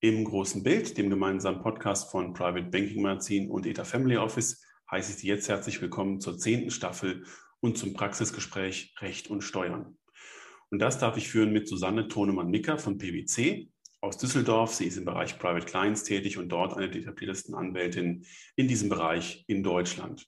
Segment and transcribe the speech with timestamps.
[0.00, 5.12] Im großen Bild, dem gemeinsamen Podcast von Private Banking Magazin und ETA Family Office, heiße
[5.12, 7.24] ich Sie jetzt herzlich willkommen zur zehnten Staffel
[7.60, 9.96] und zum Praxisgespräch Recht und Steuern.
[10.68, 13.70] Und das darf ich führen mit Susanne Tonemann-Micker von PwC
[14.02, 14.74] aus Düsseldorf.
[14.74, 18.90] Sie ist im Bereich Private Clients tätig und dort eine der etabliertesten Anwältin in diesem
[18.90, 20.26] Bereich in Deutschland.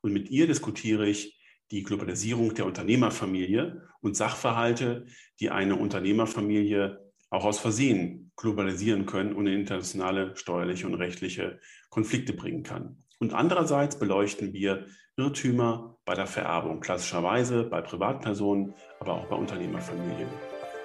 [0.00, 1.40] Und mit ihr diskutiere ich
[1.70, 5.06] die Globalisierung der Unternehmerfamilie und Sachverhalte,
[5.38, 7.03] die eine Unternehmerfamilie
[7.34, 11.58] auch aus Versehen globalisieren können und in internationale steuerliche und rechtliche
[11.90, 13.02] Konflikte bringen kann.
[13.18, 14.86] Und andererseits beleuchten wir
[15.16, 20.28] Irrtümer bei der Vererbung, klassischerweise bei Privatpersonen, aber auch bei Unternehmerfamilien.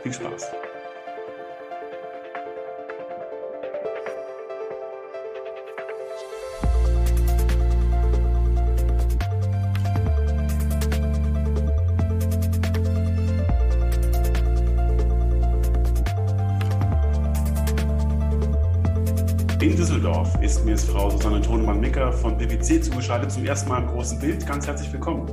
[0.03, 0.68] Viel Spaß!
[20.85, 24.45] Frau Susanne Tonemann-Micker von PwC zugeschaltet, zum ersten Mal im großen Bild.
[24.45, 25.27] Ganz herzlich willkommen.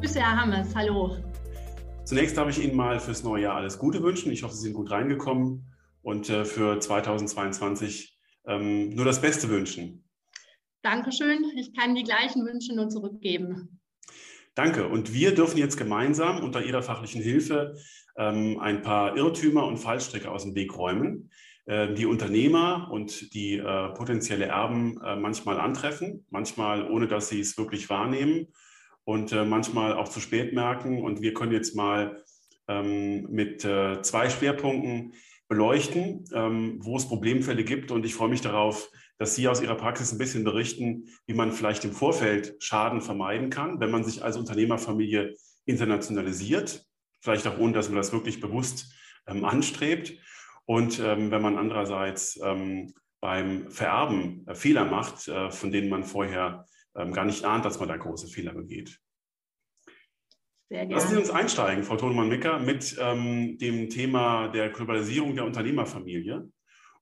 [0.00, 0.74] Grüße, Herr Hammes.
[0.74, 1.16] Hallo.
[2.04, 4.32] Zunächst darf ich Ihnen mal fürs neue Jahr alles Gute wünschen.
[4.32, 5.66] Ich hoffe, Sie sind gut reingekommen
[6.02, 10.04] und äh, für 2022 ähm, nur das Beste wünschen.
[10.82, 11.44] Dankeschön.
[11.56, 13.80] Ich kann die gleichen Wünsche nur zurückgeben.
[14.54, 14.88] Danke.
[14.88, 17.76] Und wir dürfen jetzt gemeinsam unter Ihrer fachlichen Hilfe
[18.16, 21.30] ähm, ein paar Irrtümer und Fallstricke aus dem Weg räumen.
[21.66, 27.40] Äh, die Unternehmer und die äh, potenzielle Erben äh, manchmal antreffen, manchmal ohne dass sie
[27.40, 28.48] es wirklich wahrnehmen
[29.04, 31.02] und äh, manchmal auch zu spät merken.
[31.02, 32.24] Und wir können jetzt mal
[32.68, 35.14] ähm, mit äh, zwei Schwerpunkten
[35.48, 37.90] beleuchten, ähm, wo es Problemfälle gibt.
[37.90, 38.88] Und ich freue mich darauf,
[39.18, 43.50] dass Sie aus Ihrer Praxis ein bisschen berichten, wie man vielleicht im Vorfeld Schaden vermeiden
[43.50, 45.34] kann, wenn man sich als Unternehmerfamilie
[45.66, 46.86] internationalisiert,
[47.20, 48.94] vielleicht auch ohne, dass man das wirklich bewusst
[49.26, 50.14] ähm, anstrebt.
[50.70, 56.04] Und ähm, wenn man andererseits ähm, beim Vererben äh, Fehler macht, äh, von denen man
[56.04, 56.64] vorher
[56.96, 59.00] ähm, gar nicht ahnt, dass man da große Fehler begeht.
[60.68, 66.48] Lassen Sie uns einsteigen, Frau Thonemann-Micker, mit ähm, dem Thema der Globalisierung der Unternehmerfamilie.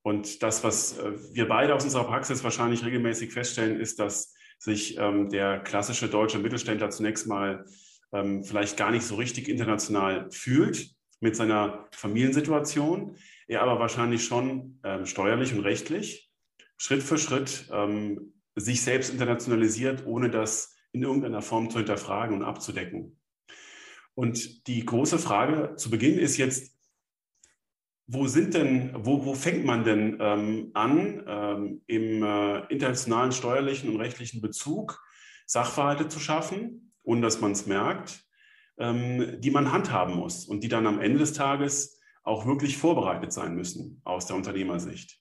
[0.00, 4.96] Und das, was äh, wir beide aus unserer Praxis wahrscheinlich regelmäßig feststellen, ist, dass sich
[4.96, 7.66] ähm, der klassische deutsche Mittelständler zunächst mal
[8.14, 10.88] ähm, vielleicht gar nicht so richtig international fühlt
[11.20, 16.30] mit seiner Familiensituation er aber wahrscheinlich schon ähm, steuerlich und rechtlich
[16.76, 22.44] Schritt für Schritt ähm, sich selbst internationalisiert, ohne das in irgendeiner Form zu hinterfragen und
[22.44, 23.20] abzudecken.
[24.14, 26.76] Und die große Frage zu Beginn ist jetzt,
[28.06, 33.90] wo sind denn, wo, wo fängt man denn ähm, an, ähm, im äh, internationalen steuerlichen
[33.90, 35.02] und rechtlichen Bezug
[35.46, 38.24] Sachverhalte zu schaffen, ohne dass man es merkt,
[38.78, 41.97] ähm, die man handhaben muss und die dann am Ende des Tages
[42.28, 45.18] auch wirklich vorbereitet sein müssen aus der Unternehmersicht?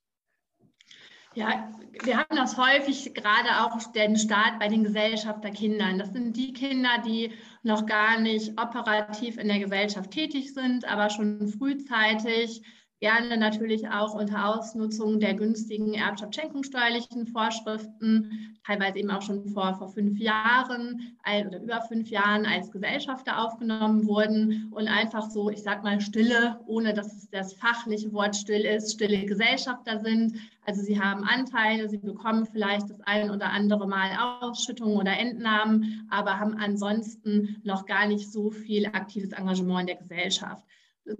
[1.33, 1.71] Ja,
[2.03, 5.99] wir haben das häufig gerade auch den Start bei den Gesellschafterkindern.
[5.99, 7.31] Das sind die Kinder, die
[7.61, 12.63] noch gar nicht operativ in der Gesellschaft tätig sind, aber schon frühzeitig
[12.99, 19.89] gerne natürlich auch unter Ausnutzung der günstigen erbschaftsschenkungssteuerlichen Vorschriften, teilweise eben auch schon vor, vor
[19.89, 21.15] fünf Jahren
[21.47, 26.59] oder über fünf Jahren als Gesellschafter aufgenommen wurden und einfach so, ich sag mal, stille,
[26.65, 30.33] ohne dass es das fachliche Wort still ist, stille Gesellschafter sind.
[30.65, 34.09] Also sie haben Anteile, sie bekommen vielleicht das ein oder andere Mal
[34.41, 39.95] Ausschüttungen oder Entnahmen, aber haben ansonsten noch gar nicht so viel aktives Engagement in der
[39.97, 40.63] Gesellschaft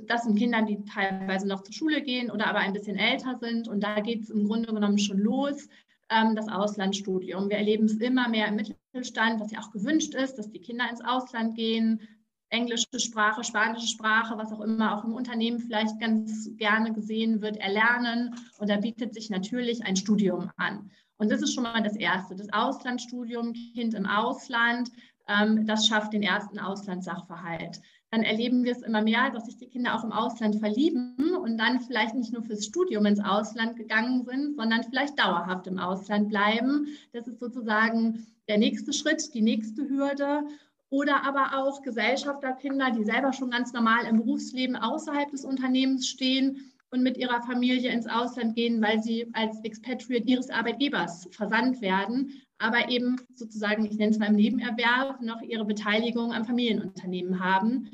[0.08, 3.68] das sind Kinder, die teilweise noch zur Schule gehen oder aber ein bisschen älter sind.
[3.68, 5.68] Und da geht es im Grunde genommen schon los,
[6.10, 7.50] ähm, das Auslandsstudium.
[7.50, 10.86] Wir erleben es immer mehr im Mittelstand, was ja auch gewünscht ist, dass die Kinder
[10.90, 12.02] ins Ausland gehen,
[12.50, 17.58] englische Sprache, spanische Sprache, was auch immer auch im Unternehmen vielleicht ganz gerne gesehen wird,
[17.58, 18.36] erlernen.
[18.58, 20.90] Und da bietet sich natürlich ein Studium an.
[21.18, 24.92] Und das ist schon mal das Erste, das Auslandsstudium, Kind im Ausland,
[25.28, 27.82] ähm, das schafft den ersten Auslandssachverhalt
[28.12, 31.58] dann erleben wir es immer mehr, dass sich die Kinder auch im Ausland verlieben und
[31.58, 36.30] dann vielleicht nicht nur fürs Studium ins Ausland gegangen sind, sondern vielleicht dauerhaft im Ausland
[36.30, 36.88] bleiben.
[37.12, 40.44] Das ist sozusagen der nächste Schritt, die nächste Hürde.
[40.90, 46.72] Oder aber auch Gesellschafterkinder, die selber schon ganz normal im Berufsleben außerhalb des Unternehmens stehen
[46.92, 52.32] und mit ihrer Familie ins Ausland gehen, weil sie als Expatriate ihres Arbeitgebers versandt werden,
[52.60, 57.90] aber eben sozusagen, ich nenne es mal im Nebenerwerb, noch ihre Beteiligung am Familienunternehmen haben.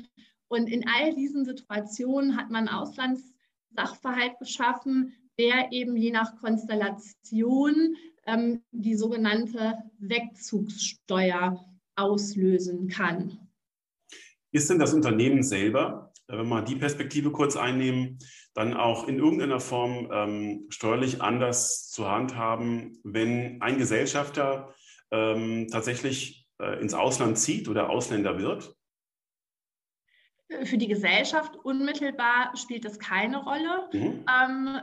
[0.48, 7.96] Und in all diesen Situationen hat man Auslandssachverhalt geschaffen, der eben je nach Konstellation
[8.26, 11.64] ähm, die sogenannte Wegzugssteuer
[11.96, 13.38] auslösen kann.
[14.52, 18.18] Ist denn das Unternehmen selber wenn wir mal die Perspektive kurz einnehmen,
[18.54, 24.74] dann auch in irgendeiner Form ähm, steuerlich anders zu handhaben, wenn ein Gesellschafter
[25.10, 28.76] ähm, tatsächlich äh, ins Ausland zieht oder Ausländer wird?
[30.62, 34.24] Für die Gesellschaft unmittelbar spielt es keine Rolle, mhm.
[34.28, 34.80] ähm,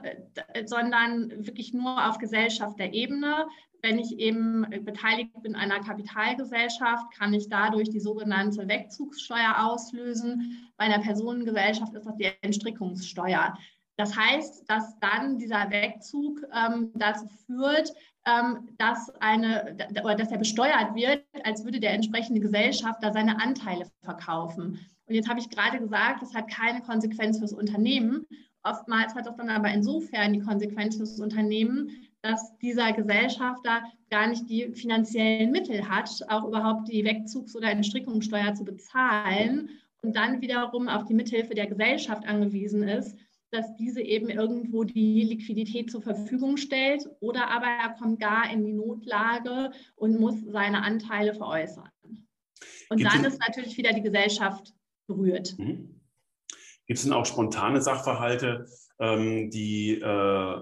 [0.66, 3.48] sondern wirklich nur auf Gesellschafterebene.
[3.82, 10.72] Wenn ich eben beteiligt bin an einer Kapitalgesellschaft, kann ich dadurch die sogenannte Wegzugssteuer auslösen.
[10.78, 13.58] Bei einer Personengesellschaft ist das die Entstrickungssteuer.
[13.98, 17.94] Das heißt, dass dann dieser Wegzug ähm, dazu führt,
[18.26, 23.86] ähm, dass, eine, oder dass er besteuert wird, als würde der entsprechende Gesellschafter seine Anteile
[24.04, 24.80] verkaufen.
[25.12, 28.26] Und jetzt habe ich gerade gesagt, das hat keine Konsequenz fürs Unternehmen.
[28.64, 31.90] Oftmals hat das dann aber insofern die Konsequenz fürs Unternehmen,
[32.22, 38.54] dass dieser Gesellschafter gar nicht die finanziellen Mittel hat, auch überhaupt die Wegzugs- oder Entstrickungssteuer
[38.54, 39.72] zu bezahlen
[40.02, 43.18] und dann wiederum auf die Mithilfe der Gesellschaft angewiesen ist,
[43.52, 48.64] dass diese eben irgendwo die Liquidität zur Verfügung stellt oder aber er kommt gar in
[48.64, 51.90] die Notlage und muss seine Anteile veräußern.
[52.90, 54.74] Und Gibt dann ist natürlich wieder die Gesellschaft
[55.16, 55.56] berührt.
[55.58, 56.02] Mhm.
[56.88, 58.66] Gibt es denn auch spontane Sachverhalte,
[59.00, 60.56] ähm, die äh,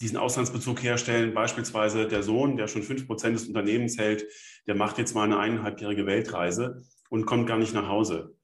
[0.00, 1.34] diesen Auslandsbezug herstellen?
[1.34, 4.26] Beispielsweise der Sohn, der schon fünf Prozent des Unternehmens hält,
[4.66, 8.34] der macht jetzt mal eine eineinhalbjährige Weltreise und kommt gar nicht nach Hause.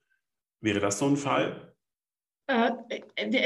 [0.61, 1.72] Wäre das so ein Fall?
[2.47, 2.71] Äh,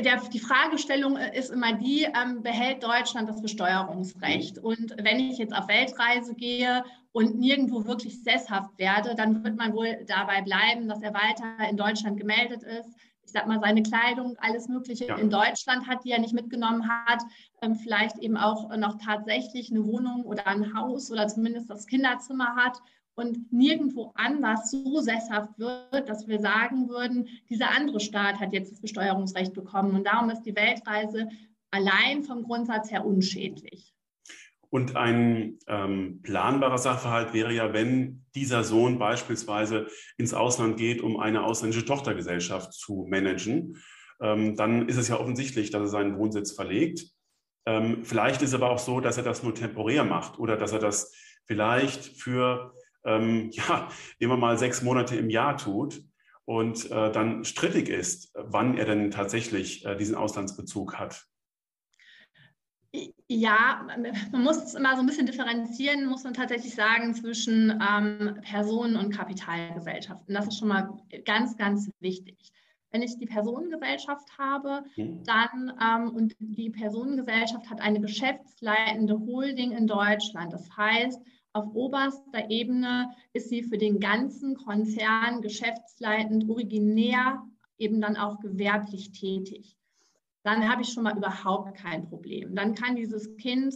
[0.02, 4.58] der, die Fragestellung ist immer die, ähm, behält Deutschland das Besteuerungsrecht?
[4.58, 9.74] Und wenn ich jetzt auf Weltreise gehe und nirgendwo wirklich sesshaft werde, dann wird man
[9.74, 12.96] wohl dabei bleiben, dass er weiter in Deutschland gemeldet ist.
[13.24, 15.18] Ich sag mal, seine Kleidung, alles Mögliche ja.
[15.18, 17.22] in Deutschland hat, die er nicht mitgenommen hat.
[17.62, 22.56] Ähm, vielleicht eben auch noch tatsächlich eine Wohnung oder ein Haus oder zumindest das Kinderzimmer
[22.56, 22.80] hat
[23.18, 28.72] und nirgendwo anders so sesshaft wird, dass wir sagen würden, dieser andere Staat hat jetzt
[28.72, 29.96] das Besteuerungsrecht bekommen.
[29.96, 31.28] Und darum ist die Weltreise
[31.72, 33.92] allein vom Grundsatz her unschädlich.
[34.70, 39.88] Und ein ähm, planbarer Sachverhalt wäre ja, wenn dieser Sohn beispielsweise
[40.18, 43.78] ins Ausland geht, um eine ausländische Tochtergesellschaft zu managen,
[44.22, 47.08] ähm, dann ist es ja offensichtlich, dass er seinen Wohnsitz verlegt.
[47.66, 50.72] Ähm, vielleicht ist es aber auch so, dass er das nur temporär macht oder dass
[50.72, 51.16] er das
[51.46, 52.77] vielleicht für
[53.08, 53.90] ähm, ja,
[54.20, 56.02] nehmen wir mal sechs Monate im Jahr tut
[56.46, 61.26] und äh, dann strittig ist, wann er denn tatsächlich äh, diesen Auslandsbezug hat.
[63.28, 63.86] Ja,
[64.32, 68.96] man muss es immer so ein bisschen differenzieren, muss man tatsächlich sagen, zwischen ähm, Personen-
[68.96, 70.34] und Kapitalgesellschaften.
[70.34, 72.38] Das ist schon mal ganz, ganz wichtig.
[72.92, 75.22] Wenn ich die Personengesellschaft habe, hm.
[75.26, 80.54] dann ähm, und die Personengesellschaft hat eine geschäftsleitende Holding in Deutschland.
[80.54, 81.22] Das heißt,
[81.54, 87.44] auf oberster Ebene ist sie für den ganzen Konzern geschäftsleitend, originär,
[87.78, 89.76] eben dann auch gewerblich tätig.
[90.44, 92.56] Dann habe ich schon mal überhaupt kein Problem.
[92.56, 93.76] Dann kann dieses Kind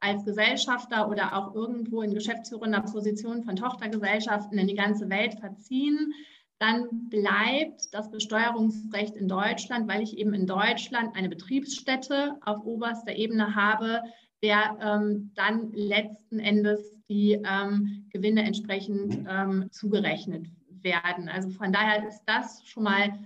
[0.00, 6.12] als Gesellschafter oder auch irgendwo in geschäftsführender Position von Tochtergesellschaften in die ganze Welt verziehen.
[6.58, 13.14] Dann bleibt das Besteuerungsrecht in Deutschland, weil ich eben in Deutschland eine Betriebsstätte auf oberster
[13.14, 14.02] Ebene habe,
[14.44, 20.46] der ähm, dann letzten Endes die ähm, Gewinne entsprechend ähm, zugerechnet
[20.82, 21.30] werden.
[21.30, 23.18] Also von daher ist das schon mal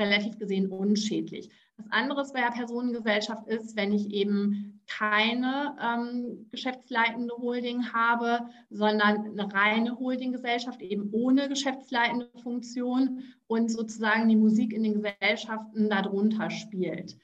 [0.00, 1.50] relativ gesehen unschädlich.
[1.78, 9.32] Was anderes bei der Personengesellschaft ist, wenn ich eben keine ähm, geschäftsleitende Holding habe, sondern
[9.36, 16.50] eine reine Holdinggesellschaft, eben ohne geschäftsleitende Funktion und sozusagen die Musik in den Gesellschaften darunter
[16.50, 17.16] spielt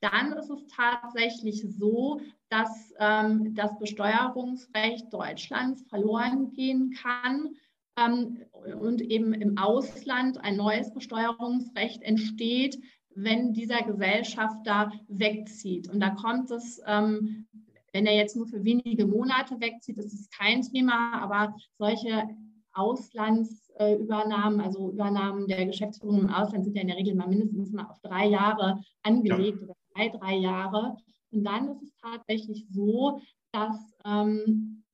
[0.00, 7.54] dann ist es tatsächlich so, dass ähm, das Besteuerungsrecht Deutschlands verloren gehen kann
[7.96, 8.38] ähm,
[8.80, 12.78] und eben im Ausland ein neues Besteuerungsrecht entsteht,
[13.14, 15.88] wenn dieser Gesellschafter wegzieht.
[15.88, 17.46] Und da kommt es, ähm,
[17.92, 22.28] wenn er jetzt nur für wenige Monate wegzieht, ist es kein Thema, aber solche
[22.72, 27.86] Auslandsübernahmen, also Übernahmen der Geschäftsführung im Ausland sind ja in der Regel mal mindestens mal
[27.86, 30.96] auf drei Jahre angelegt ja zwei, drei Jahre.
[31.30, 33.20] Und dann ist es tatsächlich so,
[33.52, 34.84] dass ähm,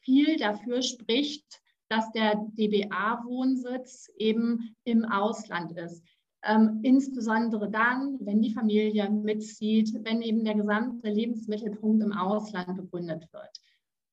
[0.00, 6.02] viel dafür spricht, dass der DBA-Wohnsitz eben im Ausland ist.
[6.46, 13.26] Ähm, insbesondere dann, wenn die Familie mitzieht, wenn eben der gesamte Lebensmittelpunkt im Ausland begründet
[13.32, 13.50] wird.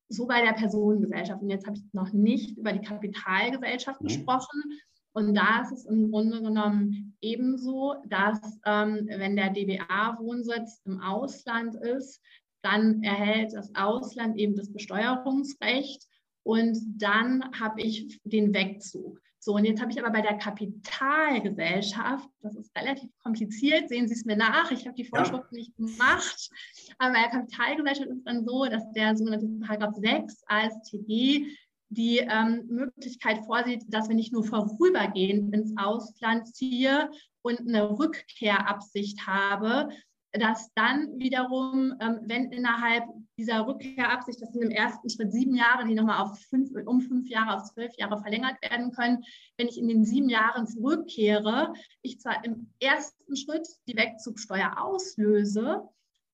[0.08, 1.42] So bei der Personengesellschaft.
[1.42, 4.06] Und jetzt habe ich noch nicht über die Kapitalgesellschaft mhm.
[4.06, 4.62] gesprochen.
[5.14, 11.74] Und da ist es im Grunde genommen ebenso, dass ähm, wenn der DBA-Wohnsitz im Ausland
[11.74, 12.20] ist,
[12.62, 16.06] dann erhält das Ausland eben das Besteuerungsrecht
[16.44, 19.20] und dann habe ich den Wegzug.
[19.38, 24.14] So, und jetzt habe ich aber bei der Kapitalgesellschaft, das ist relativ kompliziert, sehen Sie
[24.14, 25.58] es mir nach, ich habe die Vorschrift ja.
[25.58, 26.48] nicht gemacht,
[26.98, 31.48] aber bei der Kapitalgesellschaft ist es dann so, dass der sogenannte Paragraph 6 AStG
[31.92, 37.10] die ähm, Möglichkeit vorsieht, dass wenn ich nur vorübergehend ins Ausland ziehe
[37.42, 39.88] und eine Rückkehrabsicht habe,
[40.32, 43.04] dass dann wiederum, ähm, wenn innerhalb
[43.36, 47.28] dieser Rückkehrabsicht, das sind im ersten Schritt sieben Jahre, die nochmal auf fünf, um fünf
[47.28, 49.22] Jahre auf zwölf Jahre verlängert werden können,
[49.58, 55.82] wenn ich in den sieben Jahren zurückkehre, ich zwar im ersten Schritt die Wegzugsteuer auslöse,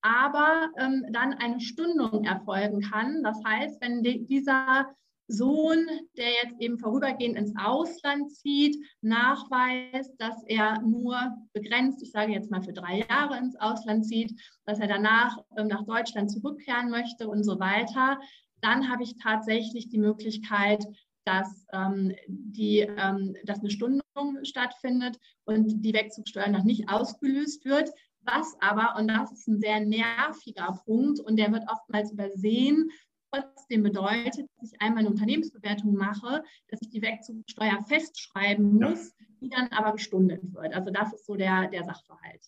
[0.01, 3.25] aber ähm, dann eine Stundung erfolgen kann.
[3.25, 4.95] Das heißt, wenn die, dieser
[5.29, 12.33] Sohn, der jetzt eben vorübergehend ins Ausland zieht, nachweist, dass er nur begrenzt, ich sage
[12.33, 16.91] jetzt mal für drei Jahre ins Ausland zieht, dass er danach ähm, nach Deutschland zurückkehren
[16.91, 18.19] möchte und so weiter,
[18.63, 20.85] dann habe ich tatsächlich die Möglichkeit,
[21.25, 24.03] dass, ähm, die, ähm, dass eine Stundung
[24.45, 27.91] stattfindet und die Wegzugsteuer noch nicht ausgelöst wird.
[28.23, 32.91] Was aber, und das ist ein sehr nerviger Punkt und der wird oftmals übersehen,
[33.31, 39.27] trotzdem bedeutet, dass ich einmal eine Unternehmensbewertung mache, dass ich die Wegzugsteuer festschreiben muss, ja.
[39.41, 40.75] die dann aber gestundet wird.
[40.75, 42.43] Also das ist so der, der Sachverhalt.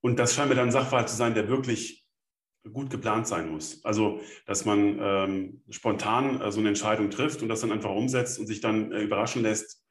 [0.00, 2.06] Und das scheint mir dann ein Sachverhalt zu sein, der wirklich
[2.72, 3.84] gut geplant sein muss.
[3.84, 8.38] Also, dass man ähm, spontan äh, so eine Entscheidung trifft und das dann einfach umsetzt
[8.38, 9.82] und sich dann äh, überraschen lässt,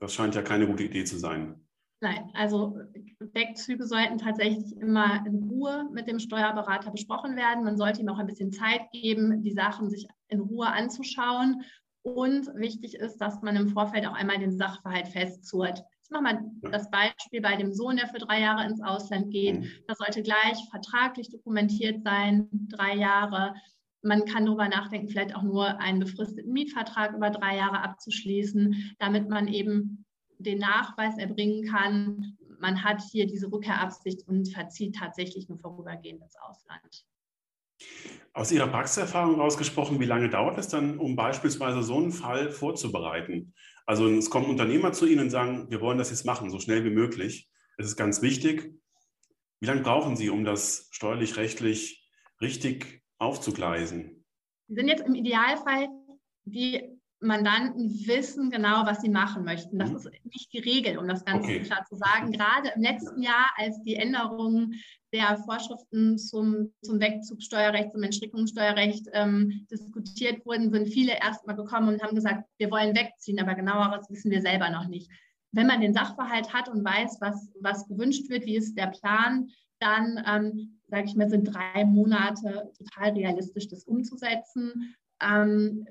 [0.00, 1.65] das scheint ja keine gute Idee zu sein.
[2.00, 2.78] Nein, also
[3.20, 7.64] Wegzüge sollten tatsächlich immer in Ruhe mit dem Steuerberater besprochen werden.
[7.64, 11.62] Man sollte ihm auch ein bisschen Zeit geben, die Sachen sich in Ruhe anzuschauen.
[12.02, 15.82] Und wichtig ist, dass man im Vorfeld auch einmal den Sachverhalt festzurrt.
[16.04, 19.58] Ich mache mal das Beispiel bei dem Sohn, der für drei Jahre ins Ausland geht.
[19.58, 19.68] Mhm.
[19.88, 23.54] Das sollte gleich vertraglich dokumentiert sein, drei Jahre.
[24.02, 29.28] Man kann darüber nachdenken, vielleicht auch nur einen befristeten Mietvertrag über drei Jahre abzuschließen, damit
[29.28, 30.05] man eben
[30.38, 36.36] den Nachweis erbringen kann, man hat hier diese Rückkehrabsicht und verzieht tatsächlich nur vorübergehend ins
[36.36, 37.06] Ausland.
[38.32, 43.54] Aus Ihrer Praxiserfahrung rausgesprochen, wie lange dauert es dann, um beispielsweise so einen Fall vorzubereiten?
[43.84, 46.84] Also es kommen Unternehmer zu Ihnen und sagen, wir wollen das jetzt machen, so schnell
[46.84, 47.50] wie möglich.
[47.78, 48.74] Es ist ganz wichtig.
[49.60, 52.08] Wie lange brauchen Sie, um das steuerlich, rechtlich
[52.40, 54.24] richtig aufzugleisen?
[54.68, 55.88] Sie sind jetzt im Idealfall
[56.44, 59.78] die Mandanten wissen genau, was sie machen möchten.
[59.78, 59.96] Das mhm.
[59.96, 61.62] ist nicht die Regel, um das Ganze okay.
[61.62, 62.30] klar zu sagen.
[62.30, 64.74] Gerade im letzten Jahr, als die Änderungen
[65.12, 72.02] der Vorschriften zum, zum Wegzugsteuerrecht, zum Entstrickungssteuerrecht ähm, diskutiert wurden, sind viele erstmal gekommen und
[72.02, 75.10] haben gesagt, wir wollen wegziehen, aber genaueres wissen wir selber noch nicht.
[75.52, 79.48] Wenn man den Sachverhalt hat und weiß, was, was gewünscht wird, wie ist der Plan,
[79.78, 84.94] dann, ähm, sage ich mal, sind drei Monate total realistisch, das umzusetzen.
[85.22, 85.86] Ähm,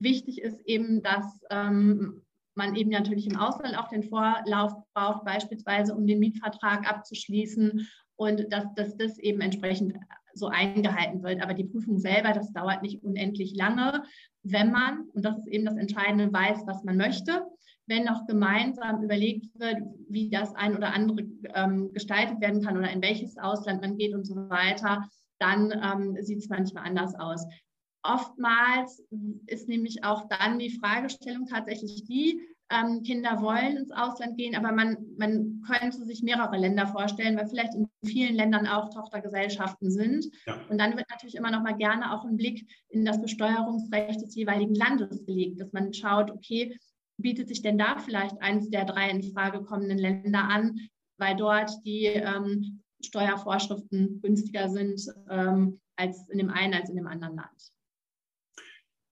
[0.00, 2.22] Wichtig ist eben, dass ähm,
[2.54, 8.52] man eben natürlich im Ausland auch den Vorlauf braucht, beispielsweise um den Mietvertrag abzuschließen und
[8.52, 9.94] dass, dass das eben entsprechend
[10.34, 11.42] so eingehalten wird.
[11.42, 14.02] Aber die Prüfung selber, das dauert nicht unendlich lange,
[14.42, 17.44] wenn man, und das ist eben das Entscheidende, weiß, was man möchte.
[17.86, 19.78] Wenn noch gemeinsam überlegt wird,
[20.08, 21.22] wie das ein oder andere
[21.54, 26.22] ähm, gestaltet werden kann oder in welches Ausland man geht und so weiter, dann ähm,
[26.22, 27.46] sieht es manchmal anders aus.
[28.08, 29.04] Oftmals
[29.46, 34.72] ist nämlich auch dann die Fragestellung tatsächlich die, ähm, Kinder wollen ins Ausland gehen, aber
[34.72, 40.26] man, man könnte sich mehrere Länder vorstellen, weil vielleicht in vielen Ländern auch Tochtergesellschaften sind.
[40.46, 40.58] Ja.
[40.68, 44.34] Und dann wird natürlich immer noch mal gerne auch ein Blick in das Besteuerungsrecht des
[44.34, 46.76] jeweiligen Landes gelegt, dass man schaut, okay,
[47.16, 50.78] bietet sich denn da vielleicht eines der drei in Frage kommenden Länder an,
[51.18, 55.00] weil dort die ähm, Steuervorschriften günstiger sind
[55.30, 57.72] ähm, als in dem einen als in dem anderen Land.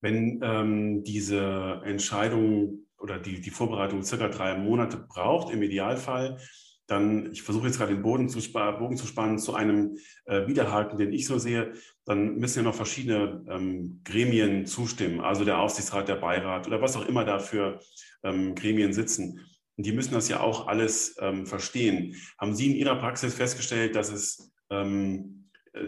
[0.06, 6.38] Wenn ähm, diese Entscheidung oder die, die Vorbereitung circa drei Monate braucht, im Idealfall,
[6.86, 9.96] dann, ich versuche jetzt gerade den Boden zu, Bogen zu spannen zu einem
[10.26, 11.72] äh, Widerhaken, den ich so sehe,
[12.04, 16.96] dann müssen ja noch verschiedene ähm, Gremien zustimmen, also der Aufsichtsrat, der Beirat oder was
[16.96, 17.80] auch immer da für
[18.22, 19.40] ähm, Gremien sitzen.
[19.76, 22.14] Und die müssen das ja auch alles ähm, verstehen.
[22.38, 25.35] Haben Sie in Ihrer Praxis festgestellt, dass es, ähm, äh,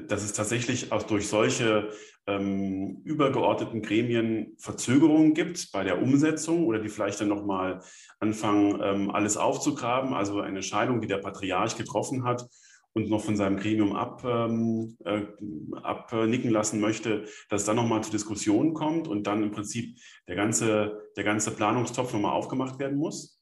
[0.07, 1.90] dass es tatsächlich auch durch solche
[2.26, 7.80] ähm, übergeordneten Gremien Verzögerungen gibt bei der Umsetzung oder die vielleicht dann nochmal
[8.21, 12.47] anfangen, ähm, alles aufzugraben, also eine Entscheidung, die der Patriarch getroffen hat
[12.92, 15.23] und noch von seinem Gremium ab, ähm, äh,
[15.83, 20.37] abnicken lassen möchte, dass es dann nochmal zu Diskussionen kommt und dann im Prinzip der
[20.37, 23.38] ganze, der ganze Planungstopf nochmal aufgemacht werden muss?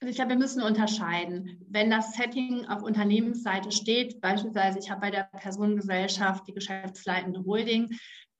[0.00, 1.62] Also ich glaube, wir müssen unterscheiden.
[1.68, 7.90] Wenn das Setting auf Unternehmensseite steht, beispielsweise ich habe bei der Personengesellschaft die geschäftsleitende Holding,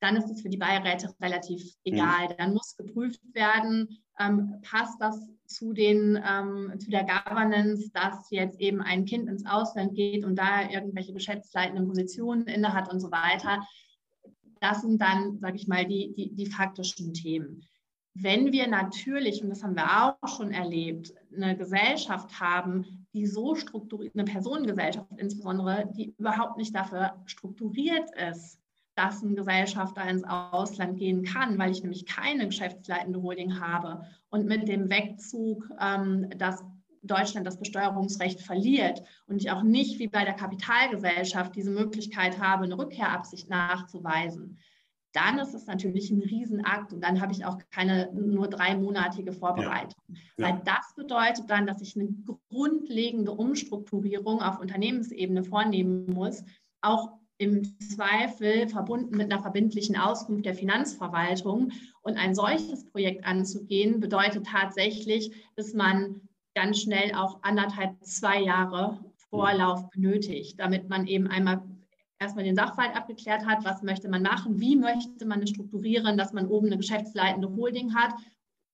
[0.01, 2.29] dann ist es für die Beiräte relativ egal.
[2.29, 2.35] Mhm.
[2.39, 3.89] Dann muss geprüft werden,
[4.19, 9.45] ähm, passt das zu, den, ähm, zu der Governance, dass jetzt eben ein Kind ins
[9.45, 13.67] Ausland geht und da irgendwelche geschäftsleitenden Positionen innehat und so weiter.
[14.61, 17.67] Das sind dann, sage ich mal, die, die, die faktischen Themen.
[18.23, 23.55] Wenn wir natürlich, und das haben wir auch schon erlebt, eine Gesellschaft haben, die so
[23.55, 28.61] strukturiert, eine Personengesellschaft insbesondere, die überhaupt nicht dafür strukturiert ist,
[28.95, 34.05] dass ein Gesellschafter ins Ausland gehen kann, weil ich nämlich keine geschäftsleitende Holding habe.
[34.29, 36.63] Und mit dem Wegzug, ähm, dass
[37.03, 42.65] Deutschland das Besteuerungsrecht verliert und ich auch nicht wie bei der Kapitalgesellschaft diese Möglichkeit habe,
[42.65, 44.59] eine Rückkehrabsicht nachzuweisen,
[45.13, 50.03] dann ist es natürlich ein Riesenakt und dann habe ich auch keine nur dreimonatige Vorbereitung.
[50.09, 50.15] Ja.
[50.37, 50.49] Ja.
[50.49, 52.09] Weil das bedeutet dann, dass ich eine
[52.49, 56.45] grundlegende Umstrukturierung auf Unternehmensebene vornehmen muss,
[56.81, 61.73] auch im Zweifel verbunden mit einer verbindlichen Auskunft der Finanzverwaltung.
[62.03, 66.21] Und ein solches Projekt anzugehen, bedeutet tatsächlich, dass man
[66.55, 68.99] ganz schnell auch anderthalb, zwei Jahre
[69.31, 71.63] Vorlauf benötigt, damit man eben einmal
[72.21, 76.33] erstmal den Sachverhalt abgeklärt hat, was möchte man machen, wie möchte man es strukturieren, dass
[76.33, 78.13] man oben eine geschäftsleitende Holding hat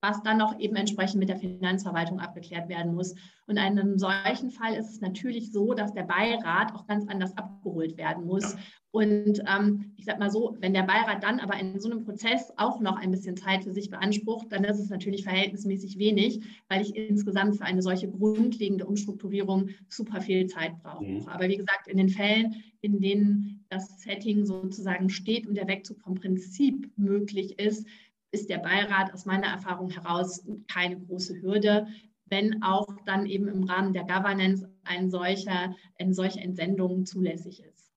[0.06, 3.12] was dann noch eben entsprechend mit der Finanzverwaltung abgeklärt werden muss.
[3.46, 7.36] Und in einem solchen Fall ist es natürlich so, dass der Beirat auch ganz anders
[7.36, 8.52] abgeholt werden muss.
[8.52, 8.58] Ja.
[8.92, 12.52] Und ähm, ich sage mal so, wenn der Beirat dann aber in so einem Prozess
[12.56, 16.82] auch noch ein bisschen Zeit für sich beansprucht, dann ist es natürlich verhältnismäßig wenig, weil
[16.82, 21.04] ich insgesamt für eine solche grundlegende Umstrukturierung super viel Zeit brauche.
[21.04, 21.28] Mhm.
[21.28, 26.00] Aber wie gesagt, in den Fällen, in denen das Setting sozusagen steht und der Wegzug
[26.00, 27.86] vom Prinzip möglich ist,
[28.30, 31.86] ist der Beirat aus meiner Erfahrung heraus keine große Hürde,
[32.26, 37.92] wenn auch dann eben im Rahmen der Governance ein solcher, eine solche Entsendung zulässig ist.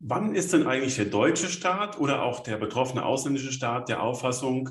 [0.00, 4.70] Wann ist denn eigentlich der deutsche Staat oder auch der betroffene ausländische Staat der Auffassung,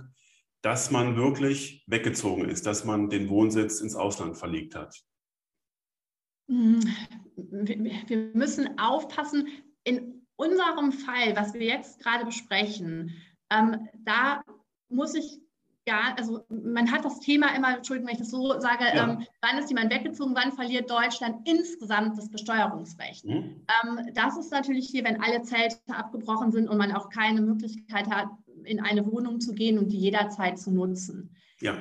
[0.62, 5.04] dass man wirklich weggezogen ist, dass man den Wohnsitz ins Ausland verlegt hat?
[6.50, 6.80] Hm,
[7.36, 9.48] wir müssen aufpassen.
[9.84, 13.14] In unserem Fall, was wir jetzt gerade besprechen,
[13.51, 14.44] ähm, da
[14.90, 15.40] muss ich
[15.88, 19.10] gar, also man hat das Thema immer, Entschuldigung, wenn ich das so sage, ja.
[19.10, 23.25] ähm, wann ist jemand weggezogen, wann verliert Deutschland insgesamt das Besteuerungsrecht?
[23.25, 23.66] Mhm.
[23.83, 28.10] Ähm, das ist natürlich hier, wenn alle Zelte abgebrochen sind und man auch keine Möglichkeit
[28.10, 28.27] hat,
[28.66, 31.36] in eine Wohnung zu gehen und die jederzeit zu nutzen.
[31.62, 31.77] Ja.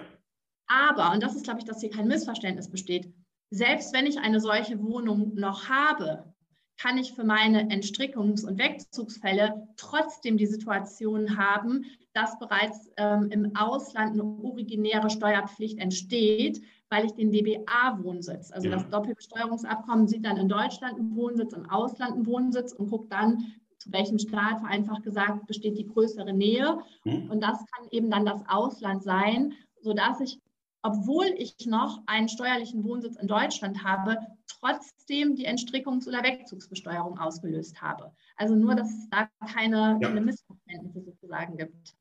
[0.68, 3.12] Aber, und das ist, glaube ich, dass hier kein Missverständnis besteht,
[3.50, 6.33] selbst wenn ich eine solche Wohnung noch habe,
[6.78, 13.56] kann ich für meine Entstrickungs- und Wegzugsfälle trotzdem die Situation haben, dass bereits ähm, im
[13.56, 18.74] Ausland eine originäre Steuerpflicht entsteht, weil ich den DBA-Wohnsitz, also ja.
[18.74, 23.54] das Doppelbesteuerungsabkommen sieht dann in Deutschland einen Wohnsitz, im Ausland einen Wohnsitz und guckt dann,
[23.78, 26.78] zu welchem Staat vereinfacht gesagt besteht die größere Nähe.
[27.04, 27.30] Mhm.
[27.30, 30.40] Und das kann eben dann das Ausland sein, sodass ich
[30.87, 37.83] obwohl ich noch einen steuerlichen Wohnsitz in Deutschland habe, trotzdem die Entstrickungs- oder Wegzugsbesteuerung ausgelöst
[37.83, 38.12] habe.
[38.37, 40.09] Also nur, dass es da keine, ja.
[40.09, 41.96] keine Missverständnisse sozusagen gibt.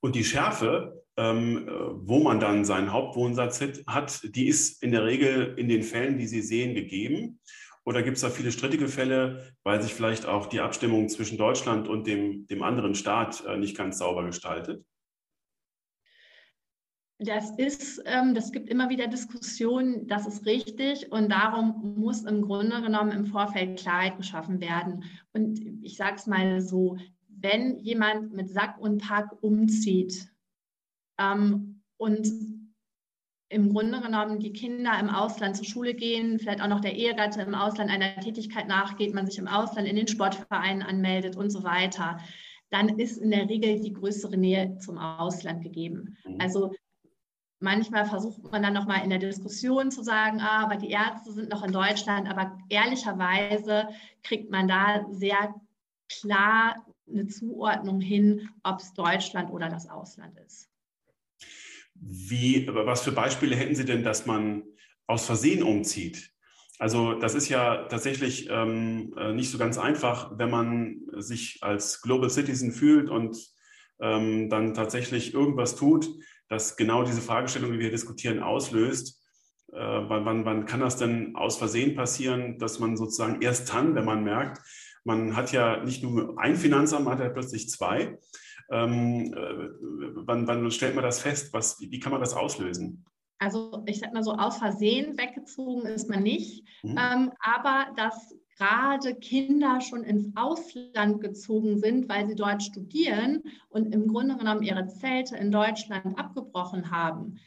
[0.00, 5.54] Und die Schärfe, ähm, wo man dann seinen Hauptwohnsatz hat, die ist in der Regel
[5.56, 7.38] in den Fällen, die Sie sehen, gegeben.
[7.84, 11.88] Oder gibt es da viele strittige Fälle, weil sich vielleicht auch die Abstimmung zwischen Deutschland
[11.88, 14.84] und dem, dem anderen Staat äh, nicht ganz sauber gestaltet?
[17.20, 22.42] Das ist, ähm, das gibt immer wieder Diskussionen, das ist richtig und darum muss im
[22.42, 25.04] Grunde genommen im Vorfeld Klarheit geschaffen werden.
[25.32, 26.96] Und ich sage es mal so,
[27.28, 30.28] wenn jemand mit Sack und Pack umzieht
[31.18, 32.28] ähm, und
[33.50, 37.42] im Grunde genommen die Kinder im Ausland zur Schule gehen, vielleicht auch noch der Ehegatte
[37.42, 41.64] im Ausland einer Tätigkeit nachgeht, man sich im Ausland in den Sportvereinen anmeldet und so
[41.64, 42.18] weiter,
[42.70, 46.16] dann ist in der Regel die größere Nähe zum Ausland gegeben.
[46.24, 46.36] Mhm.
[46.38, 46.72] Also
[47.60, 51.48] Manchmal versucht man dann nochmal in der Diskussion zu sagen, ah, aber die Ärzte sind
[51.48, 53.88] noch in Deutschland, aber ehrlicherweise
[54.22, 55.54] kriegt man da sehr
[56.08, 60.68] klar eine Zuordnung hin, ob es Deutschland oder das Ausland ist.
[61.94, 64.62] Wie, was für Beispiele hätten Sie denn, dass man
[65.08, 66.30] aus Versehen umzieht?
[66.78, 72.02] Also das ist ja tatsächlich ähm, äh, nicht so ganz einfach, wenn man sich als
[72.02, 73.36] Global Citizen fühlt und
[74.00, 76.08] ähm, dann tatsächlich irgendwas tut,
[76.48, 79.22] das genau diese Fragestellung, die wir diskutieren, auslöst.
[79.72, 83.94] Äh, wann, wann, wann kann das denn aus Versehen passieren, dass man sozusagen erst dann,
[83.94, 84.60] wenn man merkt,
[85.04, 88.18] man hat ja nicht nur ein Finanzamt, man hat ja plötzlich zwei.
[88.70, 89.68] Ähm, äh,
[90.26, 91.52] wann, wann stellt man das fest?
[91.52, 93.04] Was, wie, wie kann man das auslösen?
[93.38, 96.98] Also ich sag mal so, aus Versehen weggezogen ist man nicht, mhm.
[96.98, 103.94] ähm, aber das gerade Kinder schon ins Ausland gezogen sind, weil sie dort studieren und
[103.94, 107.38] im Grunde genommen ihre Zelte in Deutschland abgebrochen haben,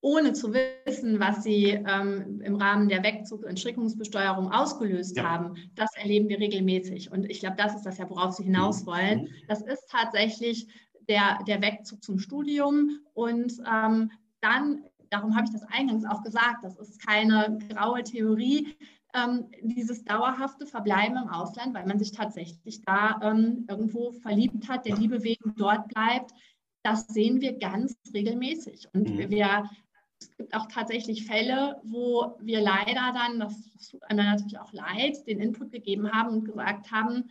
[0.00, 5.30] ohne zu wissen, was sie ähm, im Rahmen der Wegzug- und Schrickungsbesteuerung ausgelöst ja.
[5.30, 7.12] haben, das erleben wir regelmäßig.
[7.12, 8.86] Und ich glaube, das ist das ja, worauf Sie hinaus mhm.
[8.86, 9.20] wollen.
[9.22, 9.28] Mhm.
[9.46, 10.66] Das ist tatsächlich
[11.08, 16.64] der, der Wegzug zum Studium und ähm, dann darum habe ich das eingangs auch gesagt,
[16.64, 18.74] das ist keine graue Theorie,
[19.14, 24.86] ähm, dieses dauerhafte Verbleiben im Ausland, weil man sich tatsächlich da ähm, irgendwo verliebt hat,
[24.86, 26.32] der Liebe wegen dort bleibt,
[26.82, 28.88] das sehen wir ganz regelmäßig.
[28.92, 29.30] Und mhm.
[29.30, 29.70] wir,
[30.20, 35.26] es gibt auch tatsächlich Fälle, wo wir leider dann, das tut einem natürlich auch leid,
[35.26, 37.30] den Input gegeben haben und gesagt haben,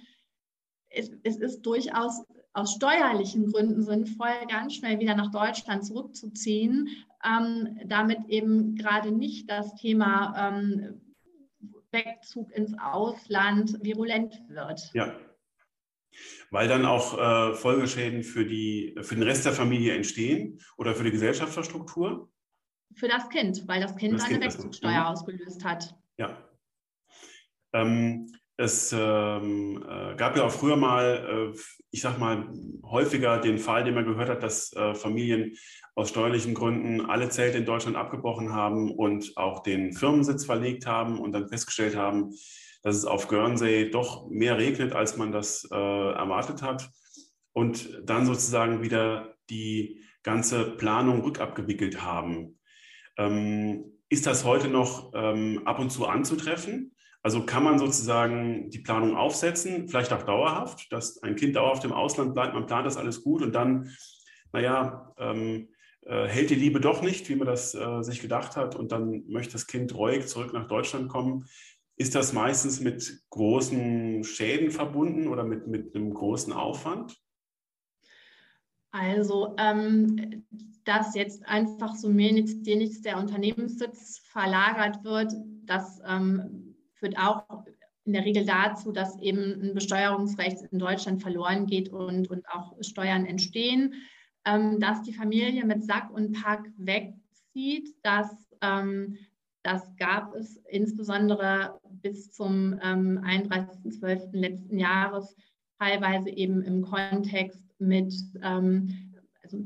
[0.90, 6.90] es, es ist durchaus aus steuerlichen Gründen sinnvoll, ganz schnell wieder nach Deutschland zurückzuziehen,
[7.26, 11.02] ähm, damit eben gerade nicht das Thema ähm,
[11.92, 14.90] Wegzug ins Ausland virulent wird.
[14.94, 15.16] Ja.
[16.50, 21.04] Weil dann auch äh, Folgeschäden für, die, für den Rest der Familie entstehen oder für
[21.04, 22.30] die Gesellschaftsstruktur?
[22.96, 25.06] Für das Kind, weil das Kind das eine kind Wegzugsteuer mhm.
[25.08, 25.96] ausgelöst hat.
[26.18, 26.38] Ja.
[27.74, 32.48] Ähm, es ähm, äh, gab ja auch früher mal, äh, ich sag mal,
[32.84, 35.56] häufiger den Fall, den man gehört hat, dass äh, Familien
[35.96, 41.20] aus steuerlichen Gründen alle Zelte in Deutschland abgebrochen haben und auch den Firmensitz verlegt haben
[41.20, 42.30] und dann festgestellt haben,
[42.84, 46.90] dass es auf Guernsey doch mehr regnet, als man das äh, erwartet hat.
[47.54, 52.60] Und dann sozusagen wieder die ganze Planung rückabgewickelt haben.
[53.18, 56.94] Ähm, ist das heute noch ähm, ab und zu anzutreffen?
[57.24, 61.94] Also kann man sozusagen die Planung aufsetzen, vielleicht auch dauerhaft, dass ein Kind dauerhaft im
[61.94, 63.92] Ausland bleibt, man plant das alles gut und dann,
[64.52, 65.70] naja, ähm,
[66.02, 69.24] äh, hält die Liebe doch nicht, wie man das äh, sich gedacht hat und dann
[69.28, 71.46] möchte das Kind reuig zurück nach Deutschland kommen.
[71.96, 77.22] Ist das meistens mit großen Schäden verbunden oder mit, mit einem großen Aufwand?
[78.90, 80.44] Also, ähm,
[80.84, 86.71] dass jetzt einfach so mir nichts, dir nichts der Unternehmenssitz verlagert wird, das ähm,
[87.02, 87.66] führt auch
[88.06, 92.74] in der Regel dazu, dass eben ein Besteuerungsrecht in Deutschland verloren geht und, und auch
[92.82, 93.94] Steuern entstehen.
[94.46, 99.18] Ähm, dass die Familie mit Sack und Pack wegzieht, das, ähm,
[99.62, 104.36] das gab es insbesondere bis zum ähm, 31.12.
[104.36, 105.36] letzten Jahres,
[105.78, 108.12] teilweise eben im Kontext mit
[108.42, 109.11] ähm,
[109.54, 109.64] also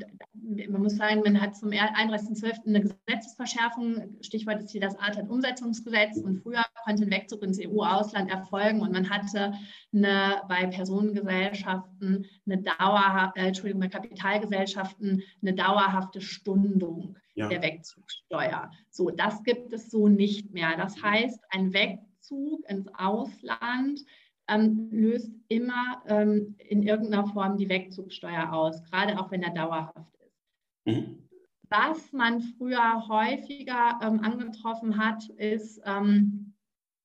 [0.69, 2.67] man muss sagen, man hat zum 31.12.
[2.67, 8.81] eine Gesetzesverschärfung, Stichwort ist hier das ATAT-Umsetzungsgesetz und früher konnte ein Wegzug ins EU-Ausland erfolgen
[8.81, 9.53] und man hatte
[9.93, 17.47] eine, bei Personengesellschaften eine dauerhafte, äh, Entschuldigung, bei Kapitalgesellschaften eine dauerhafte Stundung ja.
[17.47, 18.71] der Wegzugsteuer.
[18.89, 20.77] So, das gibt es so nicht mehr.
[20.77, 24.01] Das heißt, ein Wegzug ins Ausland
[24.47, 30.15] ähm, löst immer ähm, in irgendeiner Form die Wegzugsteuer aus, gerade auch wenn er dauerhaft
[30.19, 30.43] ist.
[30.85, 31.27] Mhm.
[31.69, 36.53] Was man früher häufiger ähm, angetroffen hat, ist, ähm,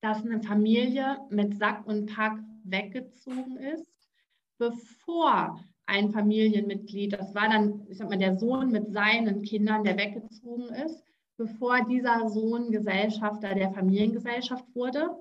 [0.02, 4.08] dass eine Familie mit Sack und Pack weggezogen ist,
[4.58, 9.96] bevor ein Familienmitglied, das war dann, ich sag mal, der Sohn mit seinen Kindern, der
[9.96, 11.02] weggezogen ist,
[11.36, 15.18] bevor dieser Sohn Gesellschafter der Familiengesellschaft wurde.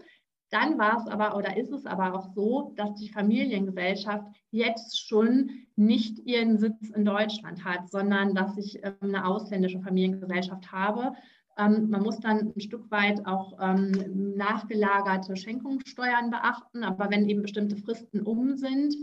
[0.51, 5.51] Dann war es aber oder ist es aber auch so, dass die Familiengesellschaft jetzt schon
[5.75, 11.13] nicht ihren Sitz in Deutschland hat, sondern dass ich ähm, eine ausländische Familiengesellschaft habe.
[11.57, 17.43] Ähm, man muss dann ein Stück weit auch ähm, nachgelagerte Schenkungssteuern beachten, aber wenn eben
[17.43, 18.95] bestimmte Fristen um sind,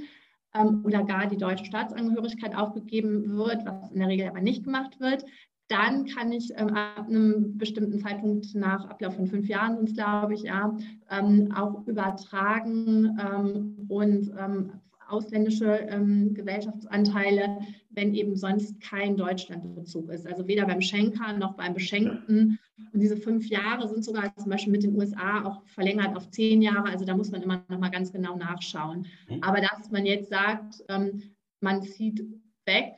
[0.85, 5.25] oder gar die deutsche Staatsangehörigkeit aufgegeben wird, was in der Regel aber nicht gemacht wird,
[5.69, 10.35] dann kann ich ähm, ab einem bestimmten Zeitpunkt nach Ablauf von fünf Jahren es, glaube
[10.35, 10.77] ich, ja,
[11.11, 14.73] ähm, auch übertragen ähm, und ähm,
[15.09, 17.59] ausländische ähm, Gesellschaftsanteile,
[17.91, 20.27] wenn eben sonst kein Deutschlandbezug ist.
[20.27, 22.59] Also weder beim Schenker noch beim Beschenkten.
[22.93, 26.61] Und diese fünf Jahre sind sogar zum Beispiel mit den USA auch verlängert auf zehn
[26.61, 26.89] Jahre.
[26.89, 29.07] Also da muss man immer noch mal ganz genau nachschauen.
[29.29, 29.43] Mhm.
[29.43, 31.23] Aber dass man jetzt sagt, ähm,
[31.61, 32.25] man zieht
[32.67, 32.95] weg,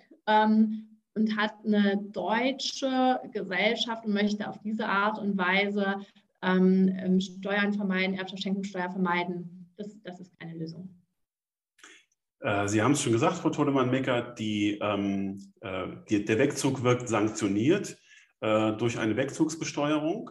[1.19, 5.97] und hat eine deutsche Gesellschaft und möchte auf diese Art und Weise
[6.43, 9.73] ähm, ähm Steuern vermeiden, Erbschaftsschenkungssteuer vermeiden.
[9.77, 10.89] Das, das ist keine Lösung.
[12.41, 17.99] Äh, Sie haben es schon gesagt, Frau Todemann-Mecker, ähm, äh, der Wegzug wird sanktioniert
[18.41, 20.31] äh, durch eine Wegzugsbesteuerung.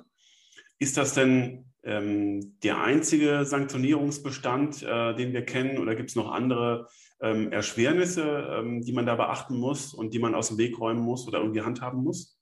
[0.80, 6.32] Ist das denn ähm, der einzige Sanktionierungsbestand, äh, den wir kennen, oder gibt es noch
[6.32, 6.88] andere
[7.22, 8.24] ähm, Erschwernisse,
[8.60, 11.40] ähm, die man da beachten muss und die man aus dem Weg räumen muss oder
[11.40, 12.40] irgendwie handhaben muss?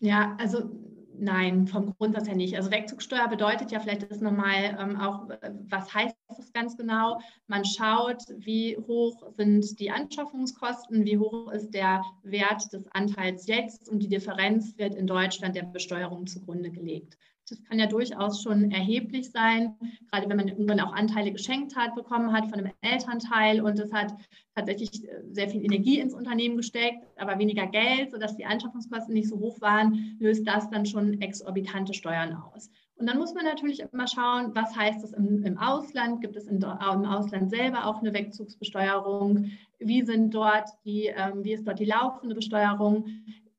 [0.00, 0.70] Ja, also
[1.18, 2.56] Nein, vom Grundsatz her nicht.
[2.56, 7.20] Also Wegzugsteuer bedeutet ja vielleicht das nochmal ähm, auch, äh, was heißt das ganz genau?
[7.46, 13.88] Man schaut, wie hoch sind die Anschaffungskosten, wie hoch ist der Wert des Anteils jetzt
[13.88, 17.16] und die Differenz wird in Deutschland der Besteuerung zugrunde gelegt.
[17.48, 19.76] Das kann ja durchaus schon erheblich sein,
[20.10, 23.92] gerade wenn man irgendwann auch Anteile geschenkt hat, bekommen hat von einem Elternteil und es
[23.92, 24.14] hat
[24.54, 29.28] tatsächlich äh, sehr viel Energie ins Unternehmen gesteckt, aber weniger Geld, sodass die Anschaffungskosten nicht
[29.28, 32.70] so hoch waren, löst das dann schon exorbitante Steuern aus.
[32.98, 36.22] Und dann muss man natürlich immer schauen, was heißt das im, im Ausland?
[36.22, 39.50] Gibt es in, im Ausland selber auch eine Wegzugsbesteuerung?
[39.78, 43.04] Wie sind dort die, ähm, wie ist dort die laufende Besteuerung?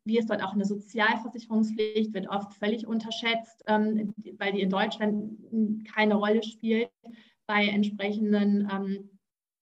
[0.07, 5.37] Wie ist dort auch eine Sozialversicherungspflicht, wird oft völlig unterschätzt, ähm, weil die in Deutschland
[5.93, 6.89] keine Rolle spielt
[7.45, 9.09] bei entsprechenden ähm,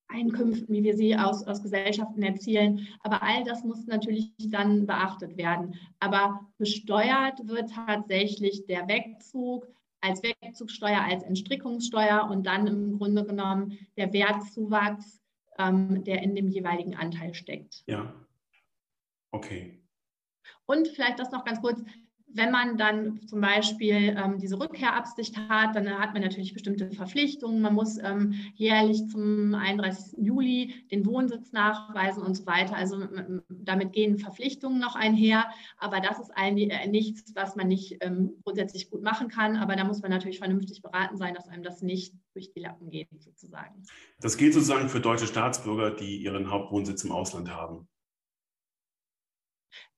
[0.07, 2.87] Einkünften, wie wir sie aus, aus Gesellschaften erzielen.
[3.01, 5.75] Aber all das muss natürlich dann beachtet werden.
[5.99, 9.67] Aber besteuert wird tatsächlich der Wegzug
[10.01, 15.19] als Wegzugsteuer, als Entstrickungssteuer und dann im Grunde genommen der Wertzuwachs,
[15.57, 17.83] ähm, der in dem jeweiligen Anteil steckt.
[17.87, 18.13] Ja,
[19.31, 19.81] okay.
[20.65, 21.81] Und vielleicht das noch ganz kurz,
[22.35, 27.61] wenn man dann zum Beispiel ähm, diese Rückkehrabsicht hat, dann hat man natürlich bestimmte Verpflichtungen.
[27.61, 30.17] Man muss ähm, jährlich zum 31.
[30.17, 32.75] Juli den Wohnsitz nachweisen und so weiter.
[32.75, 33.07] Also
[33.49, 35.45] damit gehen Verpflichtungen noch einher.
[35.77, 39.55] Aber das ist eigentlich äh, nichts, was man nicht ähm, grundsätzlich gut machen kann.
[39.55, 42.89] Aber da muss man natürlich vernünftig beraten sein, dass einem das nicht durch die Lappen
[42.89, 43.83] geht, sozusagen.
[44.19, 47.87] Das gilt sozusagen für deutsche Staatsbürger, die ihren Hauptwohnsitz im Ausland haben.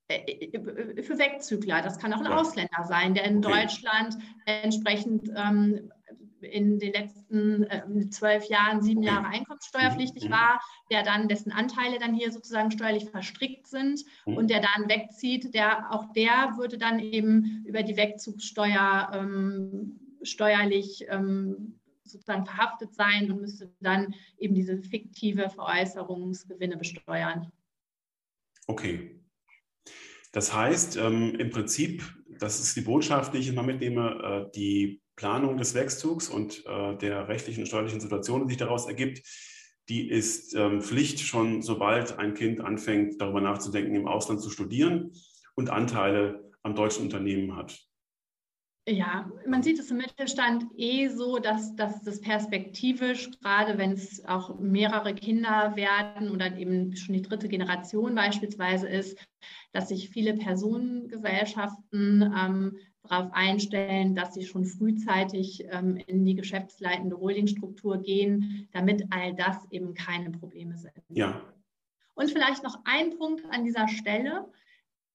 [0.09, 1.81] Äh, äh, für Wegzügler.
[1.81, 2.37] Das kann auch ein ja.
[2.37, 3.61] Ausländer sein, der in okay.
[3.61, 5.91] Deutschland entsprechend ähm,
[6.39, 9.09] in den letzten äh, zwölf Jahren, sieben okay.
[9.09, 10.31] Jahre einkommenssteuerpflichtig mhm.
[10.31, 14.37] war, der dann, dessen Anteile dann hier sozusagen steuerlich verstrickt sind mhm.
[14.37, 21.05] und der dann wegzieht, der auch der würde dann eben über die Wegzugssteuer ähm, steuerlich
[21.09, 27.51] ähm, sozusagen verhaftet sein und müsste dann eben diese fiktive Veräußerungsgewinne besteuern.
[28.67, 29.19] Okay,
[30.37, 32.03] das heißt, ähm, im Prinzip,
[32.37, 36.95] das ist die Botschaft, die ich immer mitnehme, äh, die Planung des Wegzugs und äh,
[36.95, 39.27] der rechtlichen und steuerlichen Situation, die sich daraus ergibt,
[39.89, 45.11] die ist ähm, Pflicht schon, sobald ein Kind anfängt, darüber nachzudenken, im Ausland zu studieren
[45.55, 47.86] und Anteile am deutschen Unternehmen hat.
[48.89, 54.23] Ja, man sieht es im Mittelstand eh so, dass, dass das perspektivisch, gerade wenn es
[54.23, 59.19] auch mehrere Kinder werden oder eben schon die dritte Generation beispielsweise ist,
[59.73, 67.17] dass sich viele Personengesellschaften ähm, darauf einstellen, dass sie schon frühzeitig ähm, in die geschäftsleitende
[67.17, 70.93] Holdingstruktur gehen, damit all das eben keine Probleme sind.
[71.09, 71.41] Ja.
[72.15, 74.49] Und vielleicht noch ein Punkt an dieser Stelle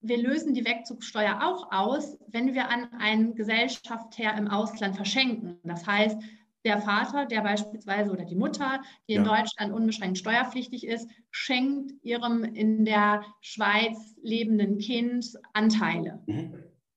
[0.02, 5.58] wir lösen die Wegzugssteuer auch aus, wenn wir an einen Gesellschafter im Ausland verschenken.
[5.64, 6.20] Das heißt,
[6.64, 9.20] der Vater, der beispielsweise oder die Mutter, die ja.
[9.20, 16.22] in Deutschland unbeschränkt steuerpflichtig ist, schenkt ihrem in der Schweiz lebenden Kind Anteile.
[16.26, 16.54] Mhm.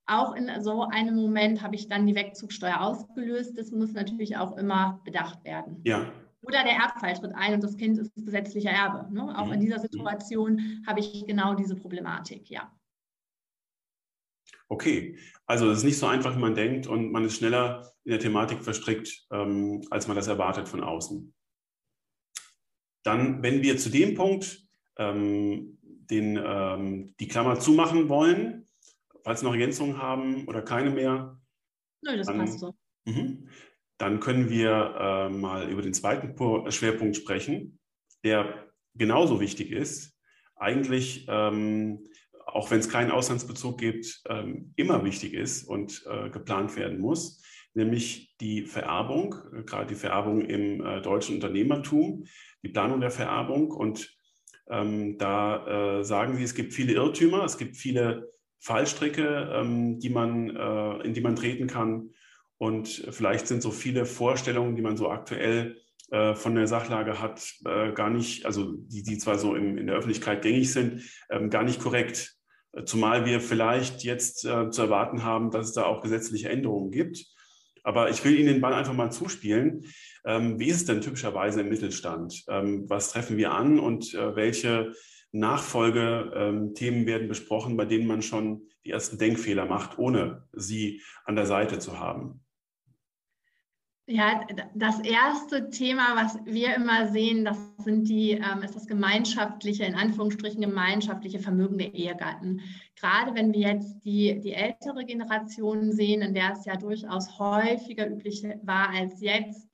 [0.08, 3.58] Auch in so einem Moment habe ich dann die Wegzugssteuer ausgelöst.
[3.58, 5.82] Das muss natürlich auch immer bedacht werden.
[5.84, 6.12] Ja.
[6.44, 9.12] Oder der Erbfall tritt ein und das Kind ist gesetzlicher Erbe.
[9.12, 9.36] Ne?
[9.36, 9.54] Auch mhm.
[9.54, 12.72] in dieser Situation habe ich genau diese Problematik, ja.
[14.68, 18.12] Okay, also es ist nicht so einfach, wie man denkt und man ist schneller in
[18.12, 21.34] der Thematik verstrickt, ähm, als man das erwartet von außen.
[23.04, 24.66] Dann, wenn wir zu dem Punkt
[24.98, 28.68] ähm, den, ähm, die Klammer zumachen wollen,
[29.24, 31.40] falls noch Ergänzungen haben oder keine mehr.
[32.02, 32.76] Nö, das dann, passt so.
[33.06, 33.48] Mh,
[33.98, 36.36] dann können wir äh, mal über den zweiten
[36.72, 37.80] Schwerpunkt sprechen,
[38.24, 40.18] der genauso wichtig ist.
[40.56, 42.08] Eigentlich ähm,
[42.46, 47.42] auch wenn es keinen Auslandsbezug gibt, ähm, immer wichtig ist und äh, geplant werden muss,
[47.74, 52.26] nämlich die Vererbung, äh, gerade die Vererbung im äh, deutschen Unternehmertum,
[52.64, 53.72] die Planung der Vererbung.
[53.72, 54.16] Und
[54.70, 60.50] ähm, da sagen Sie, es gibt viele Irrtümer, es gibt viele Fallstricke, ähm, die man,
[61.04, 62.10] in die man treten kann.
[62.58, 65.78] Und vielleicht sind so viele Vorstellungen, die man so aktuell
[66.10, 69.96] von der Sachlage hat, äh, gar nicht, also die, die zwar so in, in der
[69.96, 72.35] Öffentlichkeit gängig sind, ähm, gar nicht korrekt.
[72.84, 77.26] Zumal wir vielleicht jetzt äh, zu erwarten haben, dass es da auch gesetzliche Änderungen gibt.
[77.84, 79.86] Aber ich will Ihnen den Ball einfach mal zuspielen.
[80.26, 82.44] Ähm, wie ist es denn typischerweise im Mittelstand?
[82.50, 84.92] Ähm, was treffen wir an und äh, welche
[85.32, 91.36] Nachfolgethemen ähm, werden besprochen, bei denen man schon die ersten Denkfehler macht, ohne sie an
[91.36, 92.45] der Seite zu haben?
[94.08, 99.84] Ja, das erste Thema, was wir immer sehen, das sind die, ähm, ist das gemeinschaftliche,
[99.84, 102.62] in Anführungsstrichen gemeinschaftliche Vermögen der Ehegatten.
[102.96, 108.08] Gerade wenn wir jetzt die, die ältere Generation sehen, in der es ja durchaus häufiger
[108.08, 109.68] üblich war als jetzt,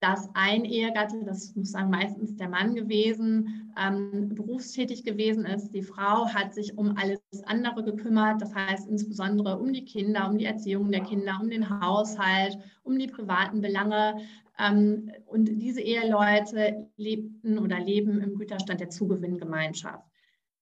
[0.00, 5.72] dass ein Ehegatte, das muss sagen meistens der Mann gewesen, ähm, berufstätig gewesen ist.
[5.72, 10.38] Die Frau hat sich um alles andere gekümmert, das heißt insbesondere um die Kinder, um
[10.38, 14.22] die Erziehung der Kinder, um den Haushalt, um die privaten Belange.
[14.58, 20.04] Ähm, und diese Eheleute lebten oder leben im Güterstand der Zugewinngemeinschaft.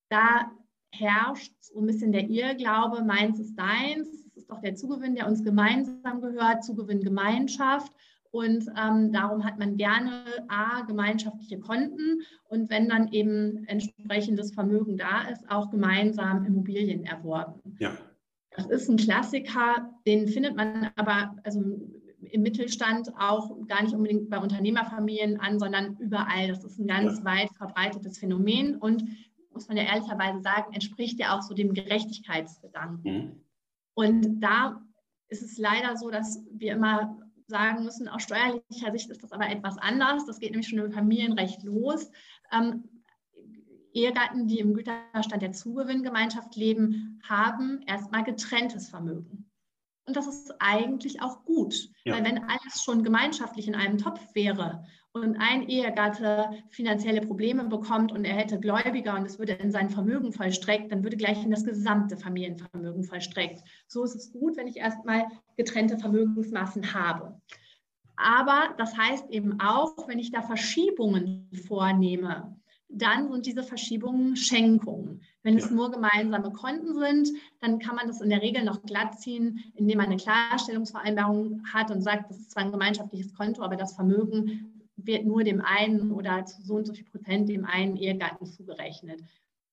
[0.08, 0.50] Da
[0.90, 5.28] herrscht so ein bisschen der Irrglaube, meins ist deins, es ist doch der Zugewinn, der
[5.28, 7.92] uns gemeinsam gehört, Zugewinngemeinschaft.
[8.30, 14.98] Und ähm, darum hat man gerne A, gemeinschaftliche Konten und wenn dann eben entsprechendes Vermögen
[14.98, 17.76] da ist, auch gemeinsam Immobilien erworben.
[17.78, 17.96] Ja.
[18.50, 21.60] Das ist ein Klassiker, den findet man aber also
[22.20, 26.48] im Mittelstand auch gar nicht unbedingt bei Unternehmerfamilien an, sondern überall.
[26.48, 27.24] Das ist ein ganz ja.
[27.24, 29.04] weit verbreitetes Phänomen und
[29.52, 33.12] muss man ja ehrlicherweise sagen, entspricht ja auch so dem Gerechtigkeitsgedanken.
[33.12, 33.40] Mhm.
[33.94, 34.82] Und da
[35.28, 39.48] ist es leider so, dass wir immer sagen müssen, aus steuerlicher Sicht ist das aber
[39.48, 40.26] etwas anders.
[40.26, 42.10] Das geht nämlich schon im Familienrecht los.
[42.52, 42.84] Ähm,
[43.92, 49.50] Ehegatten, die im Güterstand der Zugewinngemeinschaft leben, haben erstmal getrenntes Vermögen.
[50.06, 52.14] Und das ist eigentlich auch gut, ja.
[52.14, 54.86] weil wenn alles schon gemeinschaftlich in einem Topf wäre
[55.22, 59.90] und ein Ehegatte finanzielle Probleme bekommt und er hätte Gläubiger und es würde in sein
[59.90, 63.62] Vermögen vollstreckt, dann würde gleich in das gesamte Familienvermögen vollstreckt.
[63.86, 65.26] So ist es gut, wenn ich erstmal
[65.56, 67.40] getrennte Vermögensmassen habe.
[68.16, 72.56] Aber das heißt eben auch, wenn ich da Verschiebungen vornehme,
[72.88, 75.22] dann sind diese Verschiebungen Schenkungen.
[75.42, 75.64] Wenn ja.
[75.64, 77.28] es nur gemeinsame Konten sind,
[77.60, 81.90] dann kann man das in der Regel noch glatt ziehen, indem man eine Klarstellungsvereinbarung hat
[81.90, 86.12] und sagt, das ist zwar ein gemeinschaftliches Konto, aber das Vermögen wird nur dem einen
[86.12, 89.20] oder zu so und so viel Prozent dem einen Ehegatten zugerechnet.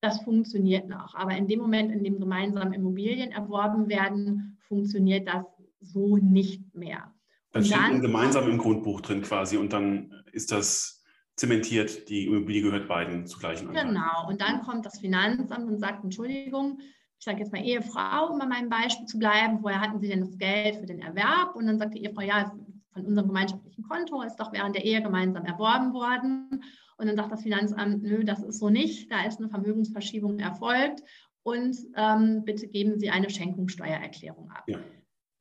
[0.02, 1.16] Das funktioniert noch.
[1.16, 5.46] Aber in dem Moment, in dem gemeinsam Immobilien erworben werden, funktioniert das
[5.82, 7.12] so nicht mehr.
[7.52, 11.04] Dann steht dann, gemeinsam im Grundbuch drin quasi und dann ist das
[11.36, 13.90] zementiert, die Immobilie gehört beiden zu gleichen Anteilen.
[13.90, 16.80] Genau, und dann kommt das Finanzamt und sagt, Entschuldigung,
[17.18, 20.22] ich sage jetzt mal Ehefrau, um bei meinem Beispiel zu bleiben, woher hatten Sie denn
[20.22, 21.56] das Geld für den Erwerb?
[21.56, 22.54] Und dann sagt die Ehefrau, ja,
[22.96, 26.64] von unserem gemeinschaftlichen Konto, ist doch während der Ehe gemeinsam erworben worden.
[26.98, 31.04] Und dann sagt das Finanzamt, nö, das ist so nicht, da ist eine Vermögensverschiebung erfolgt
[31.44, 34.64] und ähm, bitte geben Sie eine Schenkungssteuererklärung ab.
[34.68, 34.80] Ja.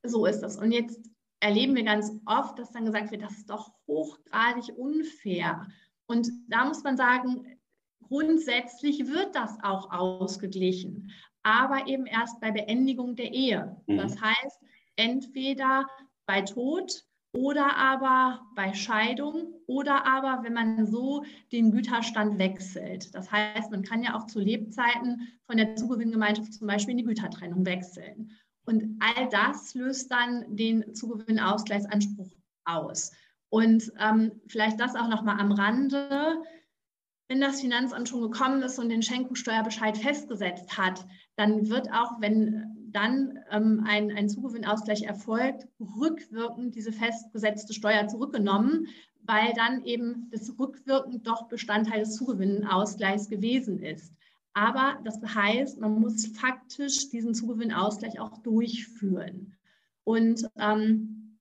[0.02, 0.56] So ist das.
[0.58, 1.00] Und jetzt
[1.40, 5.66] erleben wir ganz oft, dass dann gesagt wird, das ist doch hochgradig unfair.
[6.06, 7.46] Und da muss man sagen,
[8.00, 11.12] grundsätzlich wird das auch ausgeglichen,
[11.44, 13.80] aber eben erst bei Beendigung der Ehe.
[13.86, 13.98] Mhm.
[13.98, 14.60] Das heißt,
[14.96, 15.86] entweder
[16.26, 23.14] bei Tod oder aber bei Scheidung oder aber wenn man so den Güterstand wechselt.
[23.14, 27.04] Das heißt, man kann ja auch zu Lebzeiten von der Zugewinngemeinschaft zum Beispiel in die
[27.04, 28.30] Gütertrennung wechseln.
[28.66, 32.30] Und all das löst dann den Zugewinnausgleichsanspruch
[32.64, 33.12] aus.
[33.50, 36.42] Und ähm, vielleicht das auch nochmal am Rande.
[37.28, 41.04] Wenn das Finanzamt schon gekommen ist und den Schenkungssteuerbescheid festgesetzt hat,
[41.36, 48.86] dann wird auch, wenn dann ähm, ein, ein Zugewinnausgleich erfolgt, rückwirkend diese festgesetzte Steuer zurückgenommen,
[49.22, 54.14] weil dann eben das rückwirkend doch Bestandteil des Zugewinnausgleichs gewesen ist.
[54.52, 59.56] Aber das heißt, man muss faktisch diesen Zugewinnausgleich auch durchführen.
[60.04, 61.40] Und ähm,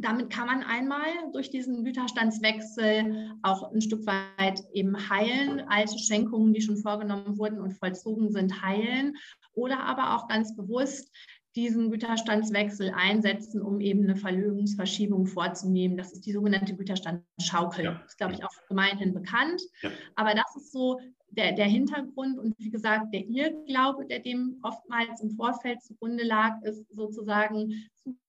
[0.00, 6.54] damit kann man einmal durch diesen Güterstandswechsel auch ein Stück weit eben heilen, alte Schenkungen,
[6.54, 9.16] die schon vorgenommen wurden und vollzogen sind, heilen
[9.60, 11.10] oder aber auch ganz bewusst
[11.56, 15.96] diesen Güterstandswechsel einsetzen, um eben eine Verlögungsverschiebung vorzunehmen.
[15.96, 17.84] Das ist die sogenannte Güterstandsschaukel.
[17.84, 17.92] Ja.
[17.94, 19.60] Das ist, glaube ich, auch gemeinhin bekannt.
[19.82, 19.90] Ja.
[20.14, 25.20] Aber das ist so der, der Hintergrund und wie gesagt, der Irrglaube, der dem oftmals
[25.22, 27.72] im Vorfeld zugrunde lag, ist sozusagen,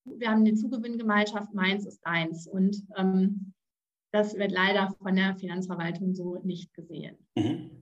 [0.05, 2.47] wir haben eine Zugewinngemeinschaft, meins ist eins.
[2.47, 3.53] Und ähm,
[4.11, 7.17] das wird leider von der Finanzverwaltung so nicht gesehen.
[7.35, 7.80] Mhm.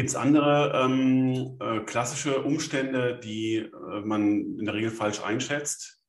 [0.00, 6.02] Gibt es andere ähm, äh, klassische Umstände, die äh, man in der Regel falsch einschätzt?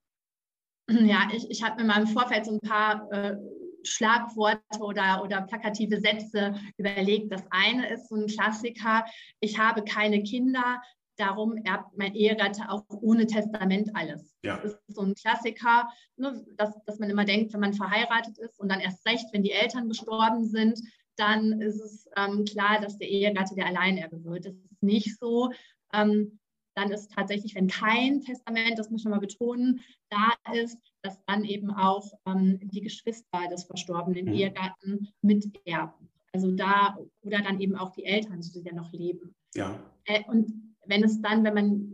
[0.89, 3.35] Ja, ich, ich habe mir mal im Vorfeld so ein paar äh,
[3.83, 7.33] Schlagworte oder, oder plakative Sätze überlegt.
[7.33, 9.03] Das eine ist so ein Klassiker,
[9.41, 10.81] ich habe keine Kinder,
[11.17, 14.33] darum erbt mein Ehegatte auch ohne Testament alles.
[14.41, 14.55] Ja.
[14.63, 18.57] Das ist so ein Klassiker, ne, dass, dass man immer denkt, wenn man verheiratet ist
[18.57, 20.79] und dann erst recht, wenn die Eltern gestorben sind,
[21.21, 24.45] dann ist es ähm, klar, dass der Ehegatte der Alleinerbe wird.
[24.45, 25.51] Das ist nicht so.
[25.93, 26.39] Ähm,
[26.75, 31.43] dann ist tatsächlich, wenn kein Testament, das muss ich nochmal betonen, da ist, dass dann
[31.43, 34.33] eben auch ähm, die Geschwister des verstorbenen mhm.
[34.33, 36.09] Ehegatten miterben.
[36.33, 39.35] Also da oder dann eben auch die Eltern, die ja noch leben.
[39.53, 39.77] Ja.
[40.05, 41.93] Äh, und wenn es dann, wenn man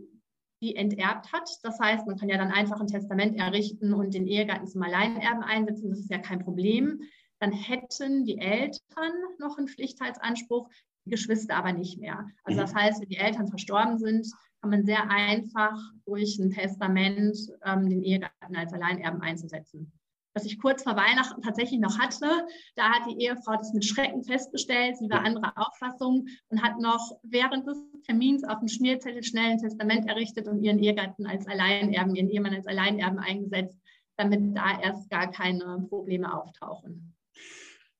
[0.62, 4.26] die enterbt hat, das heißt, man kann ja dann einfach ein Testament errichten und den
[4.26, 7.02] Ehegatten zum Alleinerben einsetzen, das ist ja kein Problem.
[7.40, 10.68] Dann hätten die Eltern noch einen Pflichtheitsanspruch,
[11.04, 12.26] die Geschwister aber nicht mehr.
[12.44, 12.78] Also das mhm.
[12.78, 14.26] heißt, wenn die Eltern verstorben sind,
[14.60, 19.92] kann man sehr einfach durch ein Testament ähm, den Ehegatten als Alleinerben einzusetzen
[20.38, 22.46] was ich kurz vor Weihnachten tatsächlich noch hatte.
[22.76, 24.96] Da hat die Ehefrau das mit Schrecken festgestellt.
[24.96, 29.58] Sie war anderer Auffassung und hat noch während des Termins auf dem Schmierzettel schnell ein
[29.58, 33.76] Testament errichtet und ihren Ehegatten als Alleinerben, ihren Ehemann als Alleinerben eingesetzt,
[34.16, 37.16] damit da erst gar keine Probleme auftauchen.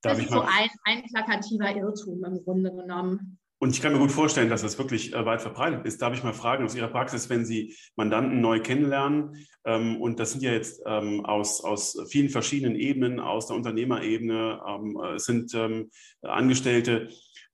[0.03, 3.39] Darf das ist so ein, ein plakativer Irrtum im Grunde genommen.
[3.61, 6.01] Und ich kann mir gut vorstellen, dass das wirklich äh, weit verbreitet ist.
[6.01, 9.35] Darf ich mal fragen aus Ihrer Praxis, wenn Sie Mandanten neu kennenlernen,
[9.65, 14.61] ähm, und das sind ja jetzt ähm, aus, aus vielen verschiedenen Ebenen, aus der Unternehmerebene,
[14.65, 15.91] ähm, es sind ähm,
[16.23, 17.09] Angestellte,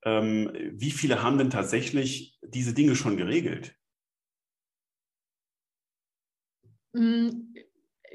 [0.05, 3.75] ähm, wie viele haben denn tatsächlich diese Dinge schon geregelt?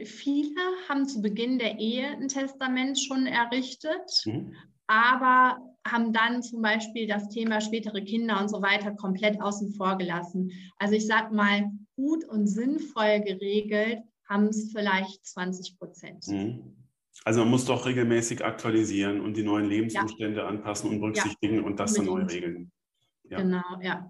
[0.06, 4.56] Viele haben zu Beginn der Ehe ein Testament schon errichtet, mhm.
[4.88, 9.98] aber haben dann zum Beispiel das Thema spätere Kinder und so weiter komplett außen vor
[9.98, 10.52] gelassen.
[10.78, 16.28] Also ich sage mal, gut und sinnvoll geregelt haben es vielleicht 20 Prozent.
[16.28, 16.76] Mhm.
[17.26, 20.48] Also man muss doch regelmäßig aktualisieren und die neuen Lebensumstände ja.
[20.48, 22.72] anpassen und berücksichtigen ja, und das dann neu regeln.
[23.24, 23.42] Ja.
[23.42, 24.10] Genau, ja.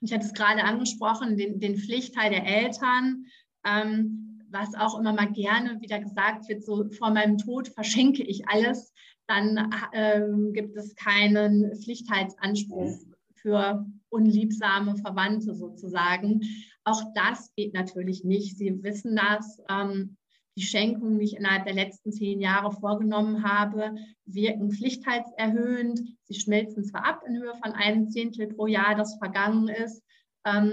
[0.00, 3.26] Und ich hatte es gerade angesprochen, den, den Pflichtteil der Eltern.
[3.64, 8.48] Ähm, was auch immer mal gerne wieder gesagt wird, so vor meinem Tod verschenke ich
[8.48, 8.92] alles
[9.26, 12.96] dann ähm, gibt es keinen Pflichtheitsanspruch
[13.34, 16.42] für unliebsame Verwandte sozusagen.
[16.84, 18.56] Auch das geht natürlich nicht.
[18.56, 19.60] Sie wissen das.
[19.68, 20.16] Ähm,
[20.58, 23.94] die Schenkungen, die ich innerhalb der letzten zehn Jahre vorgenommen habe,
[24.24, 26.00] wirken pflichtheitserhöhend.
[26.22, 30.02] Sie schmelzen zwar ab in Höhe von einem Zehntel pro Jahr, das vergangen ist,
[30.46, 30.72] ähm,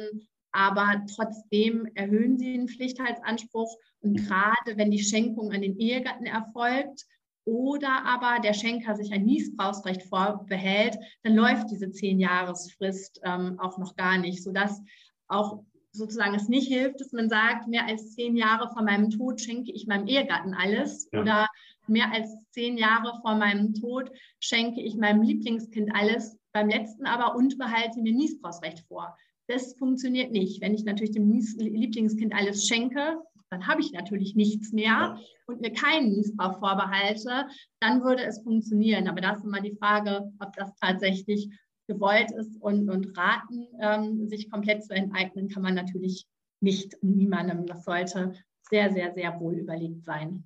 [0.53, 3.75] aber trotzdem erhöhen sie den Pflichtheitsanspruch.
[4.01, 7.05] Und gerade wenn die Schenkung an den Ehegatten erfolgt,
[7.45, 13.97] oder aber der Schenker sich ein Niesbrauchsrecht vorbehält, dann läuft diese Zehn-Jahresfrist ähm, auch noch
[13.97, 14.81] gar nicht, sodass
[15.27, 19.41] auch sozusagen es nicht hilft, dass man sagt, mehr als zehn Jahre vor meinem Tod
[19.41, 21.21] schenke ich meinem Ehegatten alles ja.
[21.21, 21.47] oder
[21.87, 27.35] mehr als zehn Jahre vor meinem Tod schenke ich meinem Lieblingskind alles, beim letzten aber
[27.35, 29.15] und behalte mir Niesbrauchsrecht vor.
[29.47, 30.61] Das funktioniert nicht.
[30.61, 33.17] Wenn ich natürlich dem Lieblingskind alles schenke,
[33.49, 37.47] dann habe ich natürlich nichts mehr und mir keinen Missbrauch vorbehalte,
[37.79, 39.07] dann würde es funktionieren.
[39.07, 41.49] Aber da ist immer die Frage, ob das tatsächlich
[41.87, 46.25] gewollt ist und, und raten, ähm, sich komplett zu enteignen, kann man natürlich
[46.61, 47.65] nicht niemandem.
[47.65, 48.33] Das sollte
[48.69, 50.45] sehr, sehr, sehr wohl überlegt sein.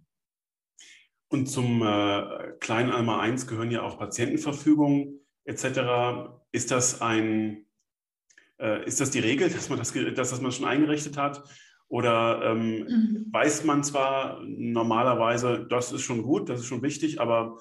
[1.29, 6.31] Und zum äh, kleinen Alma 1 gehören ja auch Patientenverfügungen etc.
[6.51, 7.66] Ist das ein,
[8.59, 11.43] äh, ist das die Regel, dass man das, dass das man schon eingerichtet hat?
[11.89, 13.25] Oder ähm, mhm.
[13.31, 17.59] weiß man zwar normalerweise, das ist schon gut, das ist schon wichtig, aber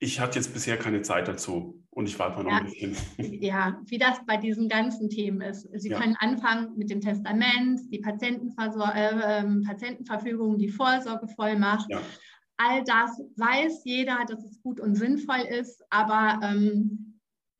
[0.00, 2.96] ich hatte jetzt bisher keine Zeit dazu und ich warte mal noch ja, ein bisschen.
[3.40, 5.68] Ja, wie das bei diesen ganzen Themen ist.
[5.80, 6.00] Sie ja.
[6.00, 11.88] können anfangen mit dem Testament, die Patientenversor äh, ähm, Patientenverfügung, die Vorsorgevollmacht.
[11.88, 12.00] Ja.
[12.56, 17.11] All das weiß jeder, dass es gut und sinnvoll ist, aber ähm,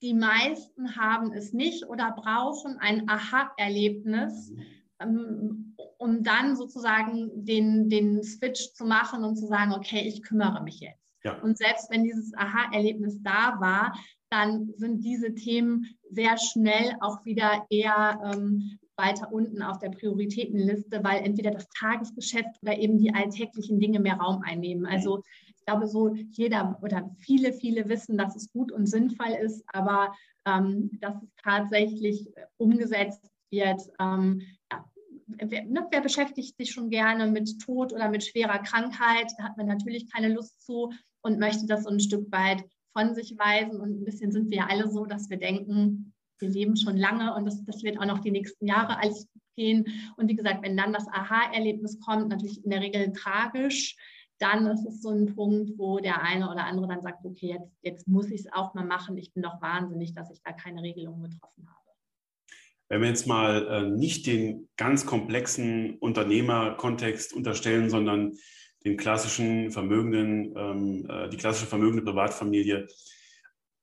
[0.03, 4.51] die meisten haben es nicht oder brauchen ein Aha-Erlebnis.
[4.51, 4.63] Mhm
[5.03, 10.63] ähm, um dann sozusagen den, den Switch zu machen und zu sagen, okay, ich kümmere
[10.63, 10.99] mich jetzt.
[11.25, 11.41] Ja.
[11.41, 13.97] Und selbst wenn dieses Aha-Erlebnis da war,
[14.31, 21.05] dann sind diese Themen sehr schnell auch wieder eher ähm, weiter unten auf der Prioritätenliste,
[21.05, 24.87] weil entweder das Tagesgeschäft oder eben die alltäglichen Dinge mehr Raum einnehmen.
[24.87, 25.23] Also
[25.63, 30.13] ich glaube, so jeder oder viele, viele wissen, dass es gut und sinnvoll ist, aber
[30.45, 34.43] ähm, dass es tatsächlich umgesetzt wird, ähm,
[34.73, 34.85] ja,
[35.29, 39.31] wer, ne, wer, beschäftigt sich schon gerne mit Tod oder mit schwerer Krankheit?
[39.39, 40.93] Da hat man natürlich keine Lust zu
[41.23, 43.81] und möchte das so ein Stück weit von sich weisen.
[43.81, 47.37] Und ein bisschen sind wir ja alle so, dass wir denken, wir leben schon lange
[47.37, 49.87] und das, das wird auch noch die nächsten Jahre alles gehen.
[50.17, 53.97] Und wie gesagt, wenn dann das Aha-Erlebnis kommt, natürlich in der Regel tragisch,
[54.43, 57.71] dann ist es so ein Punkt, wo der eine oder andere dann sagt, okay, jetzt,
[57.83, 59.17] jetzt muss ich es auch mal machen.
[59.17, 61.79] Ich bin doch wahnsinnig, dass ich da keine Regelung getroffen habe.
[62.89, 68.33] Wenn wir jetzt mal äh, nicht den ganz komplexen Unternehmerkontext unterstellen, sondern
[68.85, 72.89] den klassischen vermögenden, ähm, äh, die klassische vermögende Privatfamilie,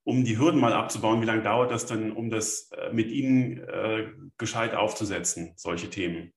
[0.04, 3.58] um die Hürden mal abzubauen, wie lange dauert das denn, um das äh, mit Ihnen
[3.58, 6.32] äh, gescheit aufzusetzen, solche Themen?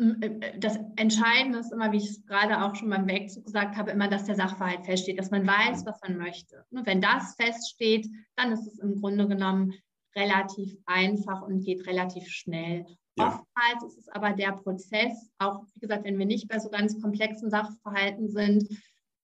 [0.00, 3.90] Äh, das Entscheidende ist immer, wie ich es gerade auch schon beim Wegzug gesagt habe,
[3.90, 6.64] immer, dass der Sachverhalt feststeht, dass man weiß, was man möchte.
[6.70, 9.74] Und wenn das feststeht, dann ist es im Grunde genommen
[10.16, 12.86] relativ einfach und geht relativ schnell.
[13.16, 13.26] Ja.
[13.26, 17.00] Oftmals ist es aber der Prozess, auch wie gesagt, wenn wir nicht bei so ganz
[17.00, 18.66] komplexen Sachverhalten sind,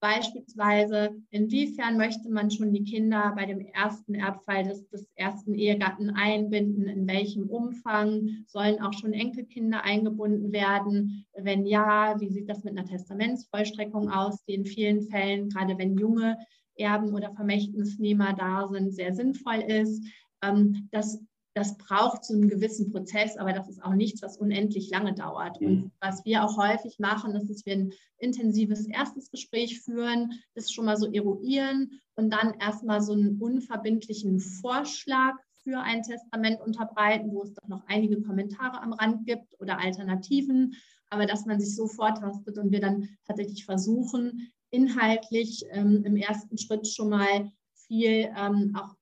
[0.01, 6.11] Beispielsweise, inwiefern möchte man schon die Kinder bei dem ersten Erbfall des, des, ersten Ehegatten
[6.11, 6.87] einbinden?
[6.87, 11.25] In welchem Umfang sollen auch schon Enkelkinder eingebunden werden?
[11.35, 15.97] Wenn ja, wie sieht das mit einer Testamentsvollstreckung aus, die in vielen Fällen, gerade wenn
[15.97, 16.37] junge
[16.77, 20.05] Erben oder Vermächtnisnehmer da sind, sehr sinnvoll ist?
[20.43, 21.25] Ähm, das
[21.57, 25.59] das braucht so einen gewissen Prozess, aber das ist auch nichts, was unendlich lange dauert.
[25.59, 25.67] Mhm.
[25.67, 30.71] Und was wir auch häufig machen, ist, dass wir ein intensives erstes Gespräch führen, das
[30.71, 35.33] schon mal so eruieren und dann erstmal so einen unverbindlichen Vorschlag
[35.65, 40.75] für ein Testament unterbreiten, wo es doch noch einige Kommentare am Rand gibt oder Alternativen,
[41.09, 46.59] aber dass man sich so vortastet und wir dann tatsächlich versuchen, inhaltlich ähm, im ersten
[46.59, 48.95] Schritt schon mal viel ähm, auch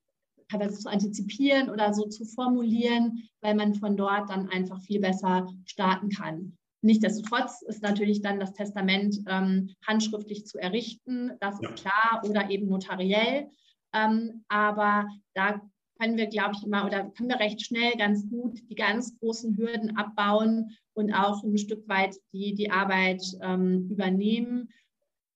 [0.51, 5.49] teilweise zu antizipieren oder so zu formulieren, weil man von dort dann einfach viel besser
[5.65, 6.57] starten kann.
[6.83, 11.71] Nichtsdestotrotz ist natürlich dann das Testament ähm, handschriftlich zu errichten, das ja.
[11.71, 13.49] ist klar, oder eben notariell.
[13.95, 15.63] Ähm, aber da
[15.99, 19.57] können wir, glaube ich, immer oder können wir recht schnell ganz gut die ganz großen
[19.57, 24.69] Hürden abbauen und auch ein Stück weit die, die Arbeit ähm, übernehmen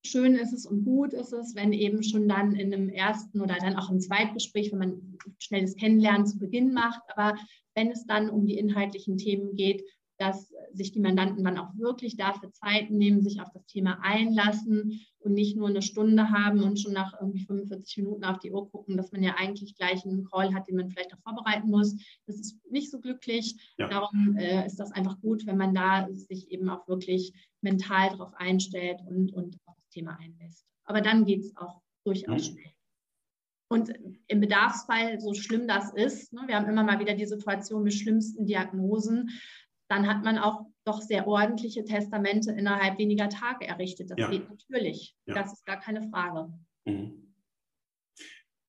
[0.05, 3.57] schön ist es und gut ist es, wenn eben schon dann in einem ersten oder
[3.59, 7.37] dann auch im Zweitgespräch, wenn man schnelles Kennenlernen zu Beginn macht, aber
[7.75, 9.83] wenn es dann um die inhaltlichen Themen geht,
[10.19, 14.99] dass sich die Mandanten dann auch wirklich dafür Zeit nehmen, sich auf das Thema einlassen
[15.19, 18.69] und nicht nur eine Stunde haben und schon nach irgendwie 45 Minuten auf die Uhr
[18.69, 21.95] gucken, dass man ja eigentlich gleich einen Call hat, den man vielleicht auch vorbereiten muss.
[22.27, 23.55] Das ist nicht so glücklich.
[23.77, 23.87] Ja.
[23.87, 27.31] Darum äh, ist das einfach gut, wenn man da sich eben auch wirklich
[27.61, 29.57] mental darauf einstellt und, und
[29.89, 30.65] Thema einlässt.
[30.85, 32.53] Aber dann geht es auch durchaus mhm.
[32.53, 32.73] schnell.
[33.71, 33.93] Und
[34.27, 37.93] im Bedarfsfall, so schlimm das ist, ne, wir haben immer mal wieder die Situation mit
[37.93, 39.29] schlimmsten Diagnosen,
[39.89, 44.09] dann hat man auch doch sehr ordentliche Testamente innerhalb weniger Tage errichtet.
[44.09, 44.29] Das ja.
[44.29, 45.15] geht natürlich.
[45.25, 45.35] Ja.
[45.35, 46.51] Das ist gar keine Frage.
[46.85, 47.33] Mhm.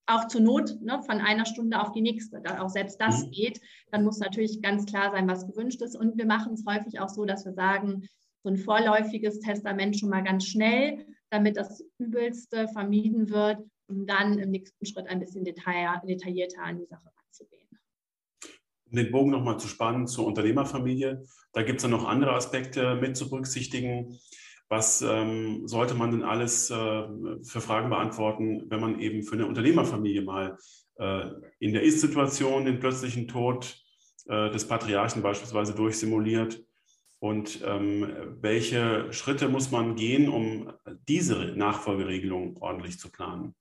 [0.07, 2.41] Auch zur Not ne, von einer Stunde auf die nächste.
[2.43, 3.31] Da auch selbst das mhm.
[3.31, 3.61] geht.
[3.91, 5.97] Dann muss natürlich ganz klar sein, was gewünscht ist.
[5.97, 8.07] Und wir machen es häufig auch so, dass wir sagen,
[8.43, 14.39] so ein vorläufiges Testament schon mal ganz schnell, damit das Übelste vermieden wird, um dann
[14.39, 17.11] im nächsten Schritt ein bisschen detaillierter an die Sache
[18.91, 22.97] um den Bogen nochmal zu spannen zur Unternehmerfamilie, da gibt es dann noch andere Aspekte
[22.97, 24.19] mit zu berücksichtigen.
[24.69, 26.75] Was ähm, sollte man denn alles äh,
[27.43, 30.57] für Fragen beantworten, wenn man eben für eine Unternehmerfamilie mal
[30.97, 31.27] äh,
[31.59, 33.77] in der Ist-Situation den plötzlichen Tod
[34.29, 36.63] äh, des Patriarchen beispielsweise durchsimuliert?
[37.21, 40.73] Und ähm, welche Schritte muss man gehen, um
[41.07, 43.55] diese Nachfolgeregelung ordentlich zu planen?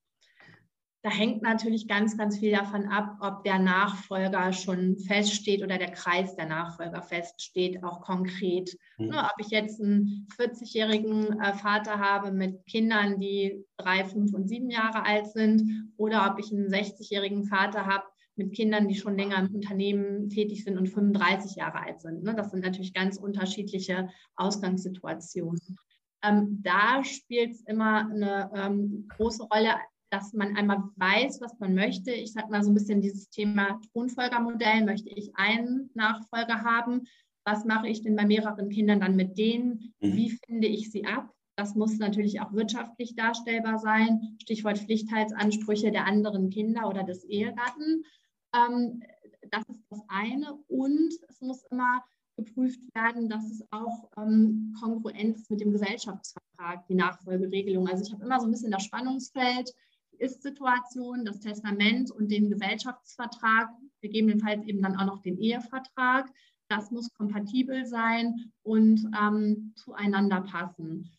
[1.02, 5.92] Da hängt natürlich ganz, ganz viel davon ab, ob der Nachfolger schon feststeht oder der
[5.92, 8.78] Kreis der Nachfolger feststeht, auch konkret.
[8.98, 9.14] Mhm.
[9.14, 14.70] Ob ich jetzt einen 40-jährigen äh, Vater habe mit Kindern, die drei, fünf und sieben
[14.70, 18.04] Jahre alt sind, oder ob ich einen 60-jährigen Vater habe
[18.40, 22.24] mit Kindern, die schon länger im Unternehmen tätig sind und 35 Jahre alt sind.
[22.24, 25.78] Ne, das sind natürlich ganz unterschiedliche Ausgangssituationen.
[26.24, 29.76] Ähm, da spielt es immer eine ähm, große Rolle,
[30.10, 32.12] dass man einmal weiß, was man möchte.
[32.12, 34.84] Ich sage mal so ein bisschen dieses Thema Thronfolgermodell.
[34.84, 37.04] Möchte ich einen Nachfolger haben?
[37.46, 39.94] Was mache ich denn bei mehreren Kindern dann mit denen?
[40.00, 40.16] Mhm.
[40.16, 41.32] Wie finde ich sie ab?
[41.60, 44.38] Das muss natürlich auch wirtschaftlich darstellbar sein.
[44.42, 48.06] Stichwort Pflichtheitsansprüche der anderen Kinder oder des Ehegatten.
[48.54, 49.04] Ähm,
[49.52, 50.54] das ist das eine.
[50.68, 52.04] Und es muss immer
[52.38, 57.88] geprüft werden, dass es auch ähm, kongruent ist mit dem Gesellschaftsvertrag, die Nachfolgeregelung.
[57.88, 59.74] Also ich habe immer so ein bisschen das Spannungsfeld
[60.20, 63.70] ist-Situation, das Testament und den Gesellschaftsvertrag,
[64.02, 66.30] gegebenenfalls eben dann auch noch den Ehevertrag.
[66.70, 71.10] Das muss kompatibel sein und ähm, zueinander passen.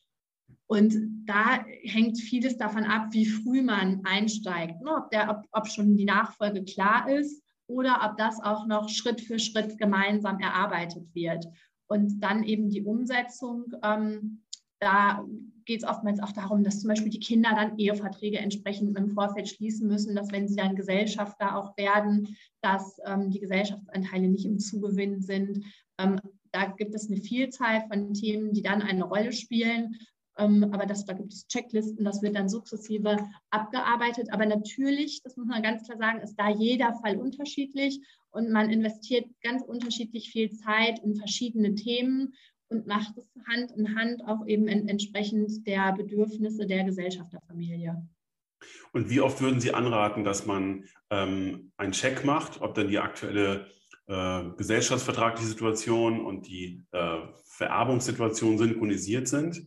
[0.71, 0.95] Und
[1.27, 4.91] da hängt vieles davon ab, wie früh man einsteigt, ne?
[4.97, 9.21] ob, der, ob, ob schon die Nachfolge klar ist oder ob das auch noch Schritt
[9.21, 11.47] für Schritt gemeinsam erarbeitet wird.
[11.89, 14.43] Und dann eben die Umsetzung ähm,
[14.81, 15.25] da
[15.67, 19.49] geht es oftmals auch darum, dass zum Beispiel die Kinder dann Eheverträge entsprechend im Vorfeld
[19.49, 24.59] schließen müssen, dass wenn sie dann Gesellschafter auch werden, dass ähm, die Gesellschaftsanteile nicht im
[24.59, 25.65] Zugewinn sind.
[25.99, 26.19] Ähm,
[26.51, 29.97] da gibt es eine Vielzahl von Themen, die dann eine Rolle spielen.
[30.41, 33.19] Ähm, aber das, da gibt es Checklisten, das wird dann sukzessive
[33.51, 34.33] abgearbeitet.
[34.33, 38.71] Aber natürlich, das muss man ganz klar sagen, ist da jeder Fall unterschiedlich und man
[38.71, 42.35] investiert ganz unterschiedlich viel Zeit in verschiedene Themen
[42.69, 47.43] und macht es Hand in Hand auch eben in, entsprechend der Bedürfnisse der Gesellschaft der
[47.43, 48.09] Familie.
[48.93, 52.99] Und wie oft würden Sie anraten, dass man ähm, einen Check macht, ob dann die
[52.99, 53.67] aktuelle
[54.07, 59.67] äh, gesellschaftsvertragliche Situation und die äh, Vererbungssituation synchronisiert sind?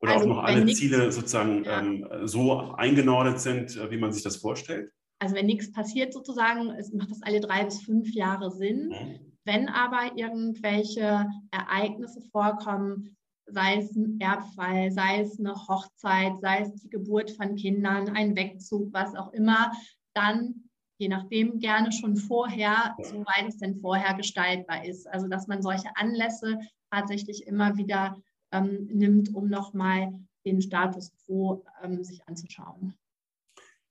[0.00, 1.80] Oder also, auch noch alle Ziele sozusagen ja.
[1.80, 4.92] ähm, so eingenordet sind, äh, wie man sich das vorstellt?
[5.20, 8.88] Also wenn nichts passiert sozusagen, macht das alle drei bis fünf Jahre Sinn.
[8.88, 9.32] Mhm.
[9.44, 16.74] Wenn aber irgendwelche Ereignisse vorkommen, sei es ein Erbfall, sei es eine Hochzeit, sei es
[16.74, 19.72] die Geburt von Kindern, ein Wegzug, was auch immer,
[20.14, 20.68] dann
[20.98, 25.06] je nachdem gerne schon vorher, soweit es denn vorher gestaltbar ist.
[25.08, 26.58] Also dass man solche Anlässe
[26.90, 28.20] tatsächlich immer wieder
[28.52, 30.12] ähm, nimmt, um nochmal
[30.44, 32.94] den Status quo ähm, sich anzuschauen.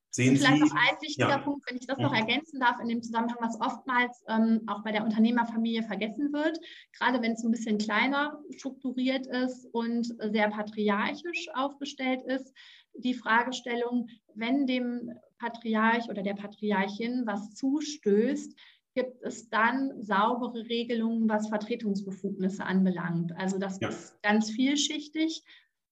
[0.10, 1.38] Sehen und vielleicht Sie, noch ein wichtiger ja.
[1.38, 2.18] Punkt, wenn ich das noch mhm.
[2.18, 6.60] ergänzen darf, in dem Zusammenhang, was oftmals ähm, auch bei der Unternehmerfamilie vergessen wird,
[6.97, 12.51] gerade wenn es ein bisschen kleiner strukturiert ist und sehr patriarchisch aufgestellt ist,
[12.95, 18.55] die Fragestellung, wenn dem Patriarch oder der Patriarchin was zustößt,
[18.98, 23.32] gibt es dann saubere Regelungen, was Vertretungsbefugnisse anbelangt.
[23.38, 23.89] Also das ja.
[23.89, 25.43] ist ganz vielschichtig.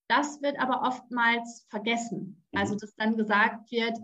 [0.07, 2.43] Das wird aber oftmals vergessen.
[2.51, 2.59] Mhm.
[2.59, 3.95] Also dass dann gesagt wird,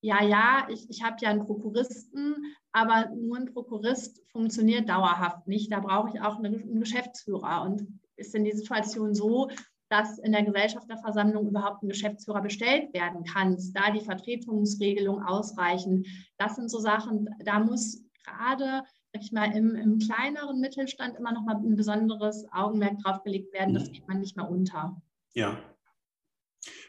[0.00, 5.72] ja, ja, ich, ich habe ja einen Prokuristen, aber nur ein Prokurist funktioniert dauerhaft nicht.
[5.72, 7.62] Da brauche ich auch einen Geschäftsführer.
[7.62, 9.48] Und ist denn die Situation so,
[9.90, 16.04] dass in der Gesellschafterversammlung überhaupt ein Geschäftsführer bestellt werden kann, da die Vertretungsregelung ausreichen.
[16.36, 21.32] Das sind so Sachen, da muss gerade sag ich mal, im, im, kleineren Mittelstand immer
[21.32, 23.74] noch mal ein besonderes Augenmerk drauf gelegt werden.
[23.74, 23.92] Das mhm.
[23.92, 25.00] geht man nicht mehr unter.
[25.34, 25.56] Ja,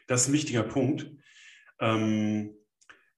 [0.08, 1.08] das ist ein wichtiger Punkt.
[1.78, 2.56] Ähm,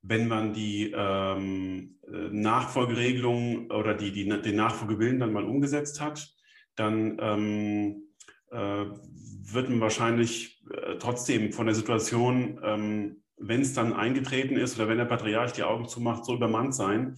[0.03, 6.29] wenn man die ähm, Nachfolgeregelung oder die, die, den Nachfolgewillen dann mal umgesetzt hat,
[6.77, 8.03] dann ähm,
[8.51, 14.77] äh, wird man wahrscheinlich äh, trotzdem von der Situation, ähm, wenn es dann eingetreten ist
[14.77, 17.16] oder wenn der Patriarch die Augen zumacht, so übermannt sein,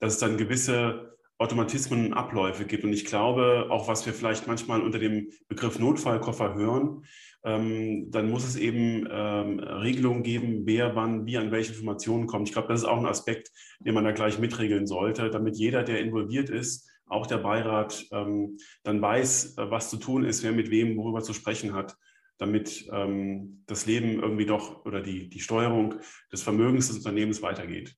[0.00, 2.84] dass es dann gewisse Automatismen und Abläufe gibt.
[2.84, 7.04] Und ich glaube, auch was wir vielleicht manchmal unter dem Begriff Notfallkoffer hören,
[7.44, 12.48] ähm, dann muss es eben ähm, Regelungen geben, wer wann wie an welche Informationen kommt.
[12.48, 15.82] Ich glaube, das ist auch ein Aspekt, den man da gleich mitregeln sollte, damit jeder,
[15.82, 20.52] der involviert ist, auch der Beirat, ähm, dann weiß, äh, was zu tun ist, wer
[20.52, 21.96] mit wem worüber zu sprechen hat
[22.38, 25.94] damit ähm, das Leben irgendwie doch oder die, die Steuerung
[26.30, 27.96] des Vermögens des Unternehmens weitergeht.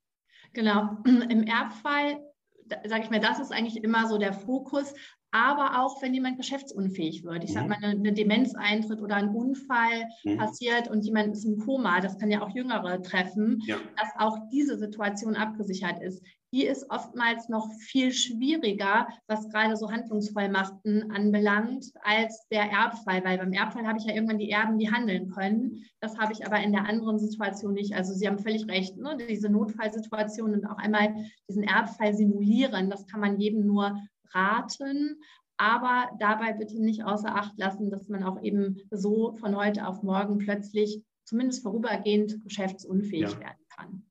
[0.52, 0.98] Genau.
[1.04, 2.20] Im Erbfall,
[2.86, 4.94] sage ich mal, das ist eigentlich immer so der Fokus.
[5.30, 7.54] Aber auch wenn jemand geschäftsunfähig wird, ich mhm.
[7.54, 10.38] sage mal, eine, eine, Demenz eintritt oder ein Unfall mhm.
[10.38, 13.76] passiert und jemand ist im Koma, das kann ja auch Jüngere treffen, ja.
[13.96, 16.22] dass auch diese Situation abgesichert ist
[16.52, 23.38] die ist oftmals noch viel schwieriger, was gerade so Handlungsvollmachten anbelangt, als der Erbfall, weil
[23.38, 25.84] beim Erbfall habe ich ja irgendwann die Erben, die handeln können.
[26.00, 27.94] Das habe ich aber in der anderen Situation nicht.
[27.94, 29.16] Also Sie haben völlig recht, ne?
[29.28, 31.14] diese Notfallsituation und auch einmal
[31.48, 33.98] diesen Erbfall simulieren, das kann man jedem nur
[34.32, 35.20] raten.
[35.58, 40.02] Aber dabei bitte nicht außer Acht lassen, dass man auch eben so von heute auf
[40.02, 43.40] morgen plötzlich zumindest vorübergehend geschäftsunfähig ja.
[43.40, 44.06] werden kann.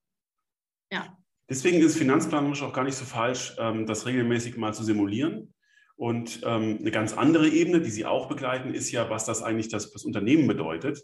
[0.91, 1.17] Ja.
[1.49, 5.53] Deswegen ist finanzplanerisch auch gar nicht so falsch, ähm, das regelmäßig mal zu simulieren.
[5.95, 9.69] Und ähm, eine ganz andere Ebene, die Sie auch begleiten, ist ja, was das eigentlich
[9.69, 11.01] das, das Unternehmen bedeutet.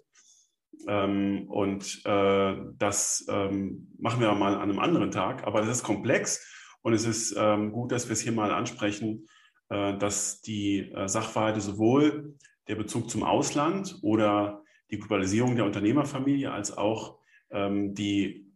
[0.88, 5.48] Ähm, und äh, das machen wir mal an einem anderen Tag.
[5.48, 6.46] Aber das ist komplex
[6.82, 7.36] und es ist
[7.72, 9.26] gut, dass wir es hier mal ansprechen,
[9.74, 12.36] äh, dass die äh, Sachverhalte sowohl
[12.68, 17.20] der Bezug zum Ausland oder die Globalisierung der Unternehmerfamilie als auch
[17.56, 18.52] die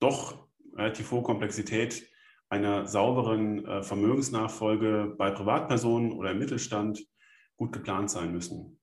[0.00, 0.47] doch
[0.78, 2.08] relativ hohe Komplexität
[2.48, 7.04] einer sauberen äh, Vermögensnachfolge bei Privatpersonen oder im Mittelstand
[7.56, 8.78] gut geplant sein müssen.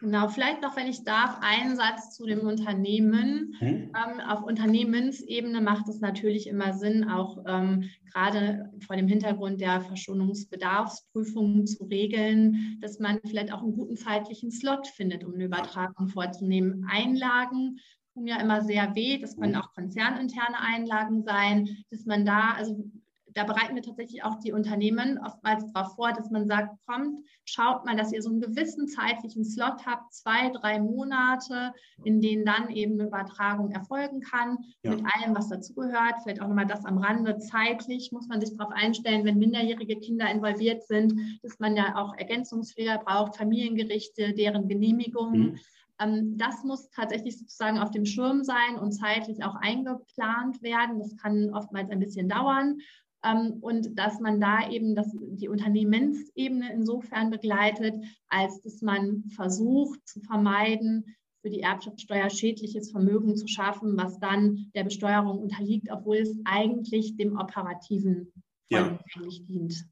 [0.00, 3.54] Genau, vielleicht noch, wenn ich darf, einen Satz zu dem Unternehmen.
[3.58, 3.92] Hm?
[3.94, 9.80] Ähm, auf Unternehmensebene macht es natürlich immer Sinn, auch ähm, gerade vor dem Hintergrund der
[9.80, 16.08] Verschonungsbedarfsprüfungen zu regeln, dass man vielleicht auch einen guten zeitlichen Slot findet, um eine Übertragung
[16.08, 16.86] vorzunehmen.
[16.90, 17.78] Einlagen
[18.16, 19.18] tun ja immer sehr weh.
[19.18, 22.90] Das können auch konzerninterne Einlagen sein, dass man da, also
[23.34, 27.84] da bereiten wir tatsächlich auch die Unternehmen oftmals darauf vor, dass man sagt, kommt, schaut
[27.84, 32.70] mal, dass ihr so einen gewissen zeitlichen Slot habt, zwei, drei Monate, in denen dann
[32.70, 34.92] eben eine Übertragung erfolgen kann, ja.
[34.92, 36.14] mit allem, was dazugehört.
[36.22, 37.36] Vielleicht auch nochmal das am Rande.
[37.36, 41.12] Zeitlich muss man sich darauf einstellen, wenn minderjährige Kinder involviert sind,
[41.42, 45.32] dass man ja auch Ergänzungspfleger braucht, Familiengerichte, deren Genehmigung.
[45.32, 45.58] Mhm
[45.98, 50.98] das muss tatsächlich sozusagen auf dem Schirm sein und zeitlich auch eingeplant werden.
[50.98, 52.78] Das kann oftmals ein bisschen dauern.
[53.24, 57.94] Ähm, und dass man da eben das, die Unternehmensebene insofern begleitet,
[58.28, 64.70] als dass man versucht zu vermeiden, für die Erbschaftssteuer schädliches Vermögen zu schaffen, was dann
[64.74, 68.32] der Besteuerung unterliegt, obwohl es eigentlich dem operativen
[68.68, 68.98] ja.
[69.14, 69.86] eigentlich dient.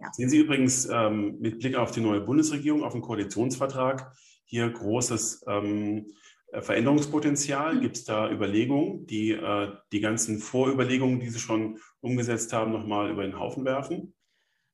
[0.00, 0.10] Ja.
[0.12, 4.14] Sehen Sie übrigens ähm, mit Blick auf die neue Bundesregierung, auf den Koalitionsvertrag,
[4.52, 6.12] hier großes ähm,
[6.52, 7.74] Veränderungspotenzial?
[7.74, 7.80] Mhm.
[7.80, 13.10] Gibt es da Überlegungen, die äh, die ganzen Vorüberlegungen, die Sie schon umgesetzt haben, nochmal
[13.10, 14.14] über den Haufen werfen?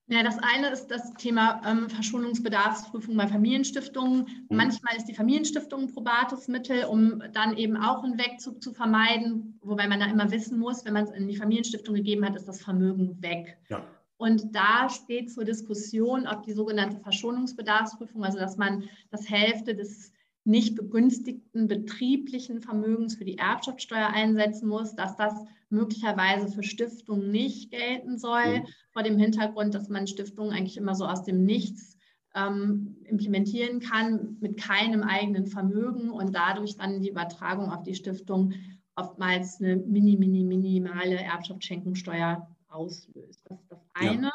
[0.08, 4.22] Ja, das eine ist das Thema ähm, Verschonungsbedarfsprüfung bei Familienstiftungen.
[4.48, 4.56] Mhm.
[4.56, 9.60] Manchmal ist die Familienstiftung ein probates Mittel, um dann eben auch einen Wegzug zu vermeiden,
[9.62, 12.48] wobei man da immer wissen muss, wenn man es in die Familienstiftung gegeben hat, ist
[12.48, 13.58] das Vermögen weg.
[13.68, 13.84] Ja.
[14.18, 20.12] Und da steht zur Diskussion, ob die sogenannte Verschonungsbedarfsprüfung, also dass man das Hälfte des
[20.44, 25.34] nicht begünstigten betrieblichen Vermögens für die Erbschaftssteuer einsetzen muss, dass das
[25.70, 28.66] möglicherweise für Stiftungen nicht gelten soll, mhm.
[28.90, 31.96] vor dem Hintergrund, dass man Stiftungen eigentlich immer so aus dem Nichts
[32.34, 38.54] ähm, implementieren kann mit keinem eigenen Vermögen und dadurch dann die Übertragung auf die Stiftung
[38.96, 43.42] oftmals eine mini, mini, minimale Erbschaftsschenkungssteuer auslöst.
[43.48, 44.26] Das das eine.
[44.26, 44.32] Ja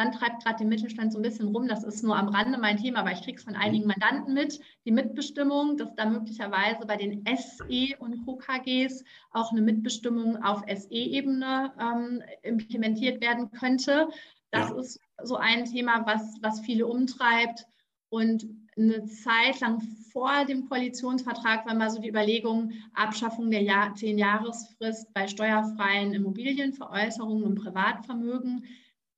[0.00, 1.68] dann treibt gerade den Mittelstand so ein bisschen rum.
[1.68, 4.58] Das ist nur am Rande mein Thema, aber ich kriege es von einigen Mandanten mit.
[4.86, 11.74] Die Mitbestimmung, dass da möglicherweise bei den SE und KKGs auch eine Mitbestimmung auf SE-Ebene
[11.78, 14.08] ähm, implementiert werden könnte.
[14.50, 14.76] Das ja.
[14.78, 17.66] ist so ein Thema, was, was viele umtreibt.
[18.08, 18.46] Und
[18.76, 19.80] eine Zeit lang
[20.12, 27.44] vor dem Koalitionsvertrag war mal so die Überlegung, Abschaffung der Jahr, Zehn-Jahresfrist bei steuerfreien Immobilienveräußerungen
[27.44, 28.64] im Privatvermögen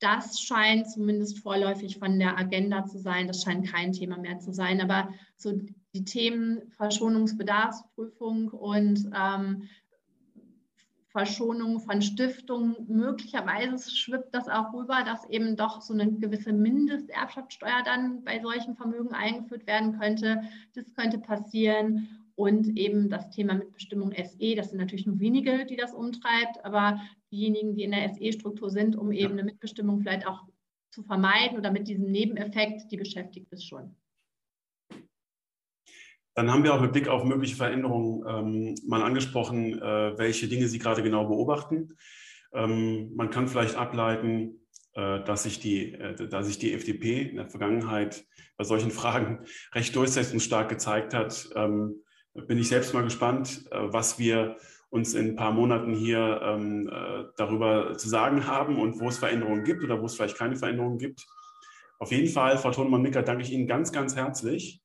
[0.02, 3.28] das scheint zumindest vorläufig von der Agenda zu sein.
[3.28, 4.80] Das scheint kein Thema mehr zu sein.
[4.80, 5.52] Aber so
[5.94, 9.68] die Themen Verschonungsbedarfsprüfung und ähm,
[11.12, 17.82] Verschonung von Stiftungen, möglicherweise schwippt das auch rüber, dass eben doch so eine gewisse Mindesterbschaftssteuer
[17.84, 20.42] dann bei solchen Vermögen eingeführt werden könnte.
[20.74, 24.54] Das könnte passieren und eben das Thema Mitbestimmung SE.
[24.56, 26.98] Das sind natürlich nur wenige, die das umtreibt, aber
[27.30, 30.44] diejenigen, die in der SE-Struktur sind, um eben eine Mitbestimmung vielleicht auch
[30.90, 33.94] zu vermeiden oder mit diesem Nebeneffekt, die beschäftigt es schon.
[36.34, 40.68] Dann haben wir auch mit Blick auf mögliche Veränderungen ähm, mal angesprochen, äh, welche Dinge
[40.68, 41.96] Sie gerade genau beobachten.
[42.54, 44.60] Ähm, man kann vielleicht ableiten,
[44.94, 48.24] äh, dass, sich die, äh, dass sich die FDP in der Vergangenheit
[48.56, 51.50] bei solchen Fragen recht durchsetzungsstark gezeigt hat.
[51.54, 52.02] Ähm,
[52.34, 54.56] bin ich selbst mal gespannt, äh, was wir
[54.92, 59.18] uns in ein paar Monaten hier ähm, äh, darüber zu sagen haben und wo es
[59.18, 61.26] Veränderungen gibt oder wo es vielleicht keine Veränderungen gibt.
[61.98, 64.81] Auf jeden Fall, Frau Thunmann-Micker, danke ich Ihnen ganz, ganz herzlich,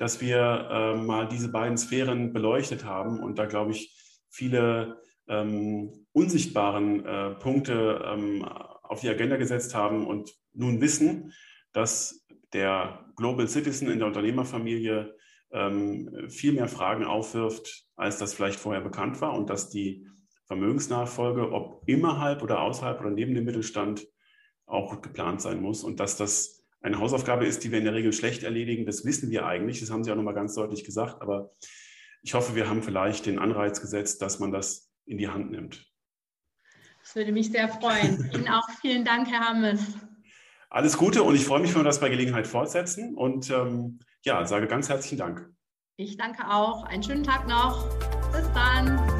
[0.00, 3.94] dass wir äh, mal diese beiden Sphären beleuchtet haben und da, glaube ich,
[4.30, 4.96] viele
[5.28, 11.34] ähm, unsichtbaren äh, Punkte ähm, auf die Agenda gesetzt haben und nun wissen,
[11.74, 15.14] dass der Global Citizen in der Unternehmerfamilie
[15.52, 20.06] ähm, viel mehr Fragen aufwirft, als das vielleicht vorher bekannt war und dass die
[20.46, 24.06] Vermögensnachfolge, ob innerhalb oder außerhalb oder neben dem Mittelstand,
[24.64, 28.12] auch geplant sein muss und dass das eine Hausaufgabe ist, die wir in der Regel
[28.12, 28.86] schlecht erledigen.
[28.86, 31.50] Das wissen wir eigentlich, das haben Sie auch nochmal ganz deutlich gesagt, aber
[32.22, 35.86] ich hoffe, wir haben vielleicht den Anreiz gesetzt, dass man das in die Hand nimmt.
[37.02, 38.30] Das würde mich sehr freuen.
[38.34, 39.80] Ihnen auch vielen Dank, Herr Hammes.
[40.68, 44.44] Alles Gute und ich freue mich, wenn wir das bei Gelegenheit fortsetzen und ähm, ja,
[44.46, 45.50] sage ganz herzlichen Dank.
[45.96, 46.84] Ich danke auch.
[46.84, 47.88] Einen schönen Tag noch.
[48.32, 49.19] Bis dann.